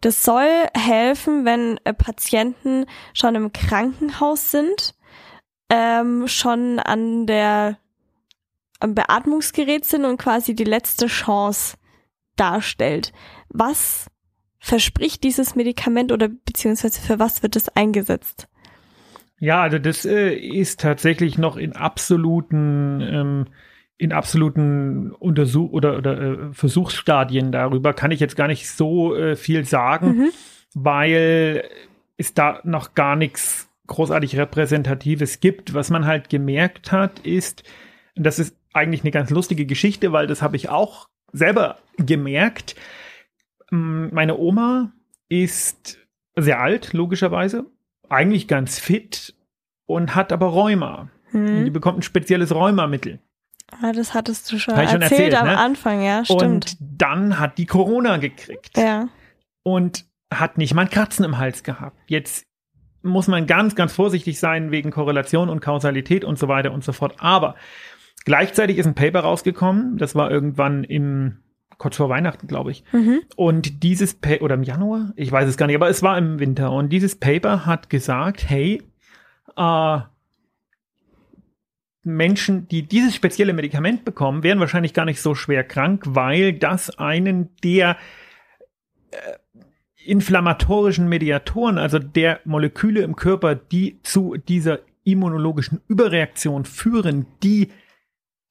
Das 0.00 0.24
soll 0.24 0.48
helfen, 0.76 1.44
wenn 1.44 1.78
äh, 1.84 1.94
Patienten 1.94 2.86
schon 3.12 3.36
im 3.36 3.52
Krankenhaus 3.52 4.50
sind, 4.50 4.96
ähm, 5.70 6.26
schon 6.28 6.78
an 6.78 7.26
der 7.26 7.78
am 8.80 8.94
Beatmungsgerät 8.94 9.84
sind 9.84 10.04
und 10.04 10.18
quasi 10.18 10.54
die 10.54 10.64
letzte 10.64 11.06
Chance 11.06 11.76
darstellt. 12.36 13.12
Was 13.48 14.08
verspricht 14.58 15.24
dieses 15.24 15.54
Medikament 15.54 16.12
oder 16.12 16.28
beziehungsweise 16.28 17.00
für 17.00 17.18
was 17.18 17.42
wird 17.42 17.56
es 17.56 17.68
eingesetzt? 17.70 18.48
Ja, 19.38 19.62
also 19.62 19.78
das 19.78 20.04
äh, 20.04 20.34
ist 20.34 20.80
tatsächlich 20.80 21.38
noch 21.38 21.56
in 21.56 21.74
absoluten 21.74 23.00
ähm, 23.00 23.46
in 23.96 24.12
absoluten 24.12 25.12
Untersuch 25.12 25.70
oder, 25.70 25.96
oder 25.96 26.20
äh, 26.20 26.52
Versuchsstadien 26.52 27.52
darüber 27.52 27.92
kann 27.94 28.10
ich 28.10 28.20
jetzt 28.20 28.36
gar 28.36 28.48
nicht 28.48 28.68
so 28.68 29.14
äh, 29.14 29.36
viel 29.36 29.64
sagen, 29.64 30.06
Mhm. 30.18 30.30
weil 30.74 31.64
es 32.16 32.34
da 32.34 32.60
noch 32.64 32.94
gar 32.94 33.16
nichts 33.16 33.68
großartig 33.86 34.36
Repräsentatives 34.38 35.40
gibt. 35.40 35.74
Was 35.74 35.90
man 35.90 36.06
halt 36.06 36.28
gemerkt 36.30 36.92
hat, 36.92 37.18
ist, 37.20 37.62
das 38.16 38.38
ist 38.38 38.56
eigentlich 38.72 39.02
eine 39.02 39.10
ganz 39.10 39.30
lustige 39.30 39.66
Geschichte, 39.66 40.12
weil 40.12 40.26
das 40.26 40.42
habe 40.42 40.56
ich 40.56 40.68
auch 40.68 41.08
selber 41.32 41.78
gemerkt. 41.98 42.76
Meine 43.70 44.36
Oma 44.38 44.92
ist 45.28 45.98
sehr 46.36 46.60
alt, 46.60 46.92
logischerweise, 46.92 47.66
eigentlich 48.08 48.48
ganz 48.48 48.78
fit 48.78 49.34
und 49.86 50.14
hat 50.14 50.32
aber 50.32 50.46
Rheuma. 50.46 51.08
Und 51.32 51.46
Die 51.46 51.66
Hm. 51.66 51.72
bekommt 51.72 51.98
ein 51.98 52.02
spezielles 52.02 52.54
Rheumamittel. 52.54 53.18
Ah, 53.82 53.92
das 53.92 54.14
hattest 54.14 54.50
du 54.52 54.58
schon 54.58 54.76
Hab 54.76 54.84
ich 54.84 54.90
schon 54.90 55.02
erzählt, 55.02 55.32
erzählt, 55.32 55.40
am 55.40 55.48
ne? 55.48 55.58
Anfang, 55.58 56.02
ja, 56.02 56.24
stimmt. 56.24 56.42
Und 56.42 56.76
dann 56.80 57.38
hat 57.40 57.58
die 57.58 57.66
Corona 57.66 58.18
gekriegt. 58.18 58.76
ja. 58.76 59.08
und 59.62 60.04
hat 60.32 60.58
nicht 60.58 60.74
mal 60.74 60.82
ein 60.82 60.90
Kratzen 60.90 61.24
im 61.24 61.38
Hals 61.38 61.62
gehabt. 61.62 61.96
Jetzt 62.08 62.44
muss 63.04 63.28
man 63.28 63.46
ganz, 63.46 63.74
ganz 63.74 63.92
vorsichtig 63.92 64.40
sein 64.40 64.70
wegen 64.70 64.90
Korrelation 64.90 65.48
und 65.48 65.60
Kausalität 65.60 66.24
und 66.24 66.38
so 66.38 66.48
weiter 66.48 66.72
und 66.72 66.82
so 66.82 66.92
fort. 66.92 67.14
Aber 67.18 67.54
gleichzeitig 68.24 68.78
ist 68.78 68.86
ein 68.86 68.94
Paper 68.94 69.20
rausgekommen, 69.20 69.98
das 69.98 70.14
war 70.14 70.30
irgendwann 70.30 70.84
im 70.84 71.38
kurz 71.78 71.96
vor 71.96 72.08
Weihnachten, 72.08 72.46
glaube 72.46 72.70
ich. 72.70 72.84
Mhm. 72.92 73.22
Und 73.36 73.82
dieses 73.82 74.14
Pa- 74.14 74.40
oder 74.40 74.54
im 74.54 74.62
Januar, 74.62 75.12
ich 75.16 75.30
weiß 75.30 75.48
es 75.48 75.56
gar 75.56 75.66
nicht, 75.66 75.76
aber 75.76 75.88
es 75.88 76.02
war 76.02 76.16
im 76.16 76.38
Winter. 76.38 76.72
Und 76.72 76.90
dieses 76.90 77.16
Paper 77.16 77.66
hat 77.66 77.90
gesagt, 77.90 78.48
hey, 78.48 78.82
äh, 79.56 79.98
Menschen, 82.04 82.68
die 82.68 82.82
dieses 82.82 83.14
spezielle 83.14 83.52
Medikament 83.52 84.04
bekommen, 84.04 84.42
werden 84.42 84.60
wahrscheinlich 84.60 84.94
gar 84.94 85.04
nicht 85.04 85.20
so 85.20 85.34
schwer 85.34 85.64
krank, 85.64 86.04
weil 86.06 86.52
das 86.52 86.98
einen 86.98 87.54
der 87.62 87.96
äh, 89.10 89.16
inflammatorischen 90.06 91.08
Mediatoren, 91.08 91.78
also 91.78 91.98
der 91.98 92.40
Moleküle 92.44 93.02
im 93.02 93.16
Körper, 93.16 93.54
die 93.54 94.00
zu 94.02 94.36
dieser 94.36 94.80
immunologischen 95.04 95.80
Überreaktion 95.88 96.64
führen, 96.64 97.26
die 97.42 97.70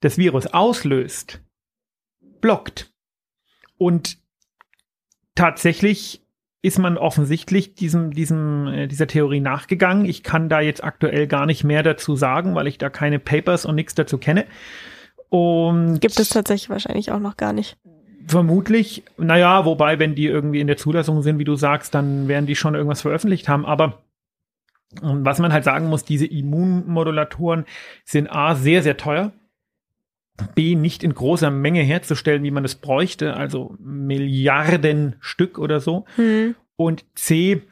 das 0.00 0.18
Virus 0.18 0.46
auslöst, 0.46 1.40
blockt. 2.40 2.92
Und 3.76 4.18
tatsächlich 5.34 6.22
ist 6.62 6.78
man 6.78 6.96
offensichtlich 6.96 7.74
diesem, 7.74 8.12
diesem, 8.12 8.66
äh, 8.68 8.86
dieser 8.86 9.06
Theorie 9.06 9.40
nachgegangen. 9.40 10.06
Ich 10.06 10.22
kann 10.22 10.48
da 10.48 10.60
jetzt 10.60 10.82
aktuell 10.82 11.26
gar 11.26 11.44
nicht 11.44 11.62
mehr 11.62 11.82
dazu 11.82 12.16
sagen, 12.16 12.54
weil 12.54 12.66
ich 12.66 12.78
da 12.78 12.88
keine 12.88 13.18
Papers 13.18 13.66
und 13.66 13.74
nichts 13.74 13.94
dazu 13.94 14.16
kenne. 14.16 14.46
Und 15.28 16.00
Gibt 16.00 16.18
es 16.18 16.30
tatsächlich 16.30 16.70
wahrscheinlich 16.70 17.10
auch 17.10 17.18
noch 17.18 17.36
gar 17.36 17.52
nicht. 17.52 17.76
Vermutlich, 18.26 19.04
naja, 19.16 19.64
wobei, 19.64 19.98
wenn 19.98 20.14
die 20.14 20.26
irgendwie 20.26 20.60
in 20.60 20.66
der 20.66 20.76
Zulassung 20.76 21.22
sind, 21.22 21.38
wie 21.38 21.44
du 21.44 21.56
sagst, 21.56 21.94
dann 21.94 22.28
werden 22.28 22.46
die 22.46 22.56
schon 22.56 22.74
irgendwas 22.74 23.02
veröffentlicht 23.02 23.48
haben. 23.48 23.66
Aber 23.66 24.02
ähm, 25.02 25.24
was 25.24 25.38
man 25.38 25.52
halt 25.52 25.64
sagen 25.64 25.88
muss, 25.88 26.04
diese 26.04 26.26
Immunmodulatoren 26.26 27.64
sind 28.04 28.28
A, 28.28 28.54
sehr, 28.54 28.82
sehr 28.82 28.96
teuer. 28.96 29.32
B, 30.54 30.74
nicht 30.74 31.04
in 31.04 31.14
großer 31.14 31.50
Menge 31.50 31.82
herzustellen, 31.82 32.42
wie 32.42 32.50
man 32.50 32.64
es 32.64 32.74
bräuchte, 32.74 33.34
also 33.34 33.76
Milliarden 33.78 35.16
Stück 35.20 35.58
oder 35.58 35.80
so. 35.80 36.06
Hm. 36.16 36.56
Und 36.76 37.04
C, 37.14 37.62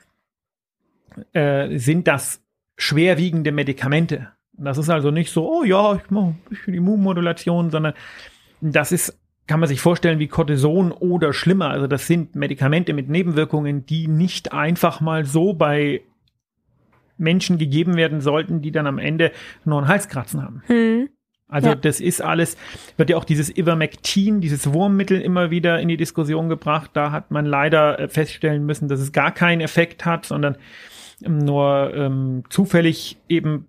äh, 1.33 1.77
sind 1.79 2.07
das 2.07 2.41
schwerwiegende 2.77 3.53
Medikamente. 3.53 4.29
Das 4.53 4.79
ist 4.79 4.91
also 4.91 5.11
nicht 5.11 5.33
so, 5.33 5.51
oh 5.51 5.65
ja, 5.65 5.97
ich 5.97 6.11
mache 6.11 6.27
ein 6.27 6.41
bisschen 6.49 6.75
Immunmodulation, 6.75 7.71
sondern 7.71 7.95
das 8.61 8.93
ist, 8.93 9.19
kann 9.47 9.61
man 9.61 9.69
sich 9.69 9.81
vorstellen, 9.81 10.19
wie 10.19 10.29
Cortison 10.29 10.93
oder 10.93 11.33
schlimmer. 11.33 11.71
Also 11.71 11.87
das 11.87 12.07
sind 12.07 12.35
Medikamente 12.37 12.93
mit 12.93 13.09
Nebenwirkungen, 13.09 13.85
die 13.87 14.09
nicht 14.09 14.53
einfach 14.53 15.01
mal 15.01 15.25
so 15.25 15.53
bei 15.53 16.03
Menschen 17.19 17.59
gegeben 17.59 17.97
werden 17.97 18.21
sollten, 18.21 18.63
die 18.63 18.73
dann 18.73 18.87
am 18.87 18.99
Ende 18.99 19.33
nur 19.65 19.79
einen 19.79 19.89
Halskratzen 19.89 20.43
haben. 20.43 20.63
Hm. 20.67 21.09
Also 21.49 21.69
Ja. 21.69 21.75
das 21.75 22.01
ist 22.01 22.23
alles, 22.23 22.57
wird 22.97 23.11
ja 23.11 23.17
auch 23.19 23.25
dieses 23.25 23.55
Ivermectin, 23.55 24.41
dieses 24.41 24.73
Wurmmittel 24.73 25.21
immer 25.21 25.51
wieder 25.51 25.81
in 25.81 25.89
die 25.89 25.99
Diskussion 25.99 26.49
gebracht. 26.49 26.93
Da 26.95 27.13
hat 27.13 27.31
man 27.31 27.45
leider 27.45 27.99
äh, 27.99 28.09
feststellen 28.09 28.65
müssen, 28.65 28.89
dass 28.89 29.01
es 29.01 29.13
gar 29.13 29.33
keinen 29.33 29.61
Effekt 29.61 30.07
hat, 30.07 30.25
sondern 30.25 30.57
nur 31.21 31.93
ähm, 31.95 32.45
zufällig 32.49 33.19
eben 33.29 33.69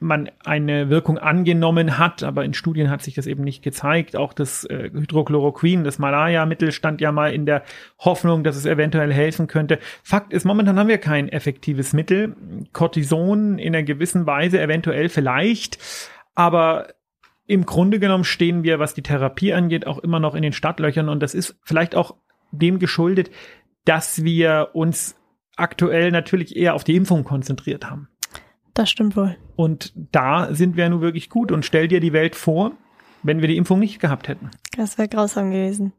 man 0.00 0.30
eine 0.44 0.90
Wirkung 0.90 1.18
angenommen 1.18 1.98
hat, 1.98 2.22
aber 2.22 2.44
in 2.44 2.54
Studien 2.54 2.90
hat 2.90 3.02
sich 3.02 3.14
das 3.14 3.26
eben 3.26 3.44
nicht 3.44 3.62
gezeigt. 3.62 4.16
Auch 4.16 4.32
das 4.32 4.64
äh, 4.64 4.90
Hydrochloroquin, 4.92 5.84
das 5.84 5.98
Malaria-Mittel 5.98 6.72
stand 6.72 7.00
ja 7.00 7.12
mal 7.12 7.32
in 7.32 7.46
der 7.46 7.62
Hoffnung, 7.98 8.44
dass 8.44 8.56
es 8.56 8.66
eventuell 8.66 9.12
helfen 9.12 9.46
könnte. 9.46 9.78
Fakt 10.02 10.32
ist, 10.32 10.44
momentan 10.44 10.78
haben 10.78 10.88
wir 10.88 10.98
kein 10.98 11.28
effektives 11.28 11.92
Mittel. 11.92 12.36
Cortison 12.72 13.58
in 13.58 13.74
einer 13.74 13.84
gewissen 13.84 14.26
Weise 14.26 14.60
eventuell 14.60 15.08
vielleicht, 15.08 15.78
aber 16.34 16.88
im 17.46 17.64
Grunde 17.64 18.00
genommen 18.00 18.24
stehen 18.24 18.64
wir, 18.64 18.78
was 18.78 18.94
die 18.94 19.02
Therapie 19.02 19.52
angeht, 19.52 19.86
auch 19.86 19.98
immer 19.98 20.20
noch 20.20 20.34
in 20.34 20.42
den 20.42 20.52
Startlöchern 20.52 21.08
und 21.08 21.22
das 21.22 21.34
ist 21.34 21.56
vielleicht 21.62 21.94
auch 21.94 22.16
dem 22.50 22.78
geschuldet, 22.78 23.30
dass 23.84 24.24
wir 24.24 24.70
uns 24.72 25.16
aktuell 25.56 26.10
natürlich 26.10 26.56
eher 26.56 26.74
auf 26.74 26.84
die 26.84 26.96
Impfung 26.96 27.24
konzentriert 27.24 27.88
haben. 27.88 28.08
Das 28.76 28.90
stimmt 28.90 29.16
wohl. 29.16 29.36
Und 29.56 29.92
da 30.12 30.54
sind 30.54 30.76
wir 30.76 30.86
nun 30.90 31.00
wirklich 31.00 31.30
gut. 31.30 31.50
Und 31.50 31.64
stell 31.64 31.88
dir 31.88 31.98
die 31.98 32.12
Welt 32.12 32.36
vor, 32.36 32.72
wenn 33.22 33.40
wir 33.40 33.48
die 33.48 33.56
Impfung 33.56 33.78
nicht 33.78 34.00
gehabt 34.00 34.28
hätten. 34.28 34.50
Das 34.76 34.98
wäre 34.98 35.08
grausam 35.08 35.50
gewesen. 35.50 35.94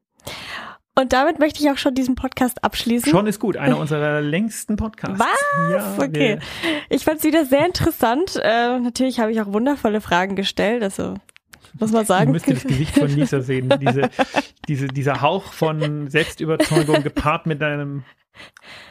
Und 0.94 1.12
damit 1.12 1.40
möchte 1.40 1.60
ich 1.60 1.72
auch 1.72 1.78
schon 1.78 1.96
diesen 1.96 2.14
Podcast 2.14 2.64
abschließen. 2.64 3.10
Schon 3.12 3.26
ist 3.26 3.40
gut. 3.40 3.58
Einer 3.58 3.80
unserer 3.80 4.22
längsten 4.22 4.76
Podcasts. 4.76 5.20
Was? 5.20 5.72
Ja, 5.72 5.96
okay. 5.98 6.38
Ich 6.90 7.04
fand 7.04 7.18
es 7.18 7.24
wieder 7.24 7.46
sehr 7.46 7.66
interessant. 7.66 8.40
Äh, 8.44 8.80
natürlich 8.80 9.20
habe 9.20 9.32
ich 9.32 9.42
auch 9.42 9.48
wundervolle 9.48 10.00
Fragen 10.00 10.36
gestellt. 10.36 10.84
Also 10.84 11.16
muss 11.80 11.92
man 11.92 12.02
Du 12.02 12.08
sagen. 12.08 12.32
müsstest 12.32 12.64
das 12.64 12.72
Gesicht 12.72 12.96
von 12.98 13.10
Lisa 13.10 13.42
sehen. 13.42 13.74
Diese, 13.82 14.10
diese, 14.68 14.88
dieser 14.88 15.22
Hauch 15.22 15.52
von 15.54 16.10
Selbstüberzeugung 16.10 17.02
gepaart 17.02 17.48
mit 17.48 17.64
einem 17.64 18.04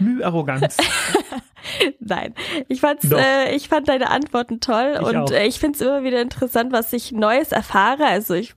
Mühe 0.01 0.25
Arroganz. 0.27 0.77
Nein, 2.01 2.35
ich 2.69 2.81
fand's, 2.81 3.09
Doch. 3.09 3.19
äh, 3.19 3.55
ich 3.55 3.69
fand 3.69 3.89
deine 3.89 4.11
Antworten 4.11 4.61
toll 4.61 4.99
Ich 5.01 5.07
und 5.07 5.31
äh, 5.31 5.47
ich 5.47 5.59
find's 5.59 5.81
immer 5.81 6.05
wieder 6.05 6.21
interessant, 6.21 6.73
was 6.73 6.93
ich 6.93 7.13
Neues 7.13 7.53
erfahre. 7.53 8.07
Also 8.07 8.35
ich 8.35 8.55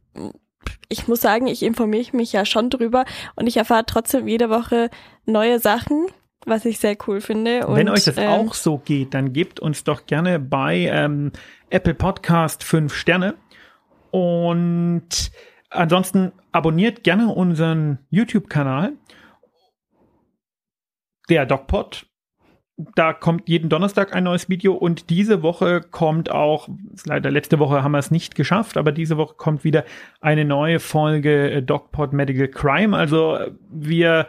ich 0.90 1.08
muss 1.08 1.22
sagen, 1.22 1.48
ich 1.48 1.64
informiere 1.64 2.16
mich 2.16 2.34
ja 2.34 2.46
schon 2.46 2.70
drüber 2.70 3.06
und 3.36 3.48
ich 3.48 3.58
erfahre 3.58 3.86
trotzdem 3.86 4.28
jede 4.28 4.50
Woche 4.50 4.90
neue 5.26 5.60
Sachen, 5.60 6.08
was 6.46 6.66
ich 6.66 6.80
sehr 6.80 6.98
cool 7.08 7.22
finde. 7.22 7.68
Und, 7.68 7.76
Wenn 7.76 7.90
euch 7.90 8.06
das 8.06 8.18
ähm, 8.18 8.30
auch 8.30 8.54
so 8.54 8.80
geht, 8.80 9.14
dann 9.14 9.32
gebt 9.32 9.60
uns 9.60 9.84
doch 9.84 10.06
gerne 10.06 10.40
bei 10.40 10.90
ähm, 10.92 11.32
Apple 11.70 11.94
Podcast 11.94 12.64
fünf 12.64 12.94
Sterne. 12.94 13.36
Und 14.12 15.32
ansonsten 15.70 16.32
abonniert 16.52 17.04
gerne 17.04 17.28
unseren 17.28 18.00
YouTube-Kanal, 18.10 18.94
der 21.30 21.46
DocPod. 21.46 22.08
Da 22.96 23.12
kommt 23.12 23.50
jeden 23.50 23.70
Donnerstag 23.70 24.16
ein 24.16 24.24
neues 24.24 24.48
Video 24.48 24.74
und 24.74 25.10
diese 25.10 25.44
Woche 25.44 25.82
kommt 25.82 26.32
auch, 26.32 26.70
leider 27.06 27.30
letzte 27.30 27.60
Woche 27.60 27.84
haben 27.84 27.92
wir 27.92 27.98
es 27.98 28.10
nicht 28.10 28.36
geschafft, 28.36 28.78
aber 28.78 28.94
diese 28.94 29.18
Woche 29.18 29.36
kommt 29.36 29.66
wieder 29.66 29.84
eine 30.22 30.46
neue 30.46 30.80
Folge 30.80 31.52
äh, 31.52 31.62
DocPod 31.62 32.14
Medical 32.14 32.48
Crime. 32.48 32.96
Also 32.96 33.36
äh, 33.36 33.52
wir 33.70 34.28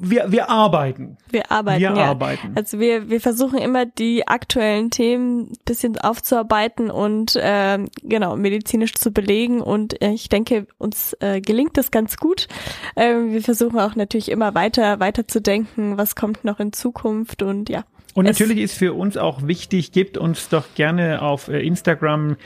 wir, 0.00 0.32
wir 0.32 0.48
arbeiten. 0.48 1.18
Wir 1.30 1.50
arbeiten, 1.50 1.80
Wir 1.80 1.94
ja. 1.94 2.04
arbeiten. 2.06 2.52
Also 2.54 2.78
wir, 2.80 3.10
wir 3.10 3.20
versuchen 3.20 3.58
immer 3.58 3.84
die 3.84 4.26
aktuellen 4.26 4.90
Themen 4.90 5.50
ein 5.50 5.58
bisschen 5.64 5.98
aufzuarbeiten 5.98 6.90
und 6.90 7.38
ähm, 7.40 7.88
genau 8.02 8.36
medizinisch 8.36 8.94
zu 8.94 9.10
belegen 9.12 9.60
und 9.60 10.00
äh, 10.02 10.10
ich 10.10 10.28
denke, 10.28 10.66
uns 10.78 11.16
äh, 11.20 11.40
gelingt 11.40 11.76
das 11.76 11.90
ganz 11.90 12.16
gut. 12.16 12.48
Ähm, 12.96 13.32
wir 13.32 13.42
versuchen 13.42 13.78
auch 13.78 13.94
natürlich 13.94 14.30
immer 14.30 14.54
weiter 14.54 15.00
weiter 15.00 15.28
zu 15.28 15.40
denken, 15.40 15.98
was 15.98 16.16
kommt 16.16 16.44
noch 16.44 16.60
in 16.60 16.72
Zukunft 16.72 17.42
und 17.42 17.68
ja. 17.68 17.84
Und 18.14 18.24
natürlich 18.24 18.58
ist 18.58 18.76
für 18.76 18.94
uns 18.94 19.16
auch 19.16 19.46
wichtig, 19.46 19.92
gebt 19.92 20.18
uns 20.18 20.48
doch 20.48 20.64
gerne 20.74 21.22
auf 21.22 21.48
äh, 21.48 21.60
Instagram 21.60 22.36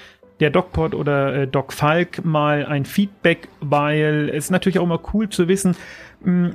der 0.40 0.50
DocPod 0.50 0.94
oder 0.94 1.34
äh, 1.34 1.46
Doc 1.46 1.72
Falk 1.72 2.24
mal 2.24 2.66
ein 2.66 2.84
Feedback, 2.84 3.48
weil 3.60 4.30
es 4.34 4.50
natürlich 4.50 4.78
auch 4.78 4.84
immer 4.84 5.00
cool 5.14 5.28
zu 5.28 5.48
wissen, 5.48 5.76
mh, 6.22 6.50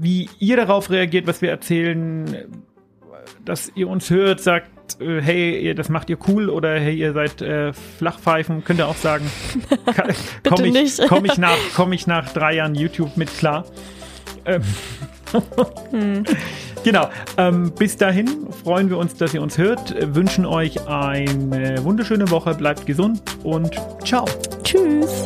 wie 0.00 0.28
ihr 0.38 0.56
darauf 0.56 0.90
reagiert, 0.90 1.26
was 1.26 1.42
wir 1.42 1.50
erzählen, 1.50 2.34
äh, 2.34 2.46
dass 3.44 3.72
ihr 3.74 3.88
uns 3.88 4.10
hört, 4.10 4.40
sagt, 4.40 5.00
äh, 5.00 5.20
hey, 5.20 5.74
das 5.74 5.88
macht 5.88 6.10
ihr 6.10 6.18
cool 6.28 6.48
oder 6.48 6.78
hey, 6.78 6.96
ihr 6.96 7.12
seid 7.12 7.42
äh, 7.42 7.72
Flachpfeifen, 7.72 8.64
könnt 8.64 8.80
ihr 8.80 8.88
auch 8.88 8.96
sagen. 8.96 9.30
Komme 10.48 10.66
ich, 10.66 10.72
nicht. 10.72 11.02
komm 11.08 11.24
ich, 11.24 11.38
nach, 11.38 11.56
komm 11.74 11.92
ich 11.92 12.06
nach 12.06 12.32
drei 12.32 12.54
Jahren 12.54 12.74
YouTube 12.74 13.16
mit 13.16 13.28
klar. 13.36 13.64
Ähm, 14.44 14.62
Genau. 16.84 17.08
Ähm, 17.36 17.72
bis 17.72 17.96
dahin 17.96 18.46
freuen 18.64 18.90
wir 18.90 18.98
uns, 18.98 19.14
dass 19.14 19.34
ihr 19.34 19.42
uns 19.42 19.58
hört, 19.58 19.94
wünschen 20.14 20.46
euch 20.46 20.86
eine 20.86 21.84
wunderschöne 21.84 22.30
Woche, 22.30 22.54
bleibt 22.54 22.86
gesund 22.86 23.22
und 23.42 23.74
ciao. 24.04 24.24
Tschüss. 24.62 25.24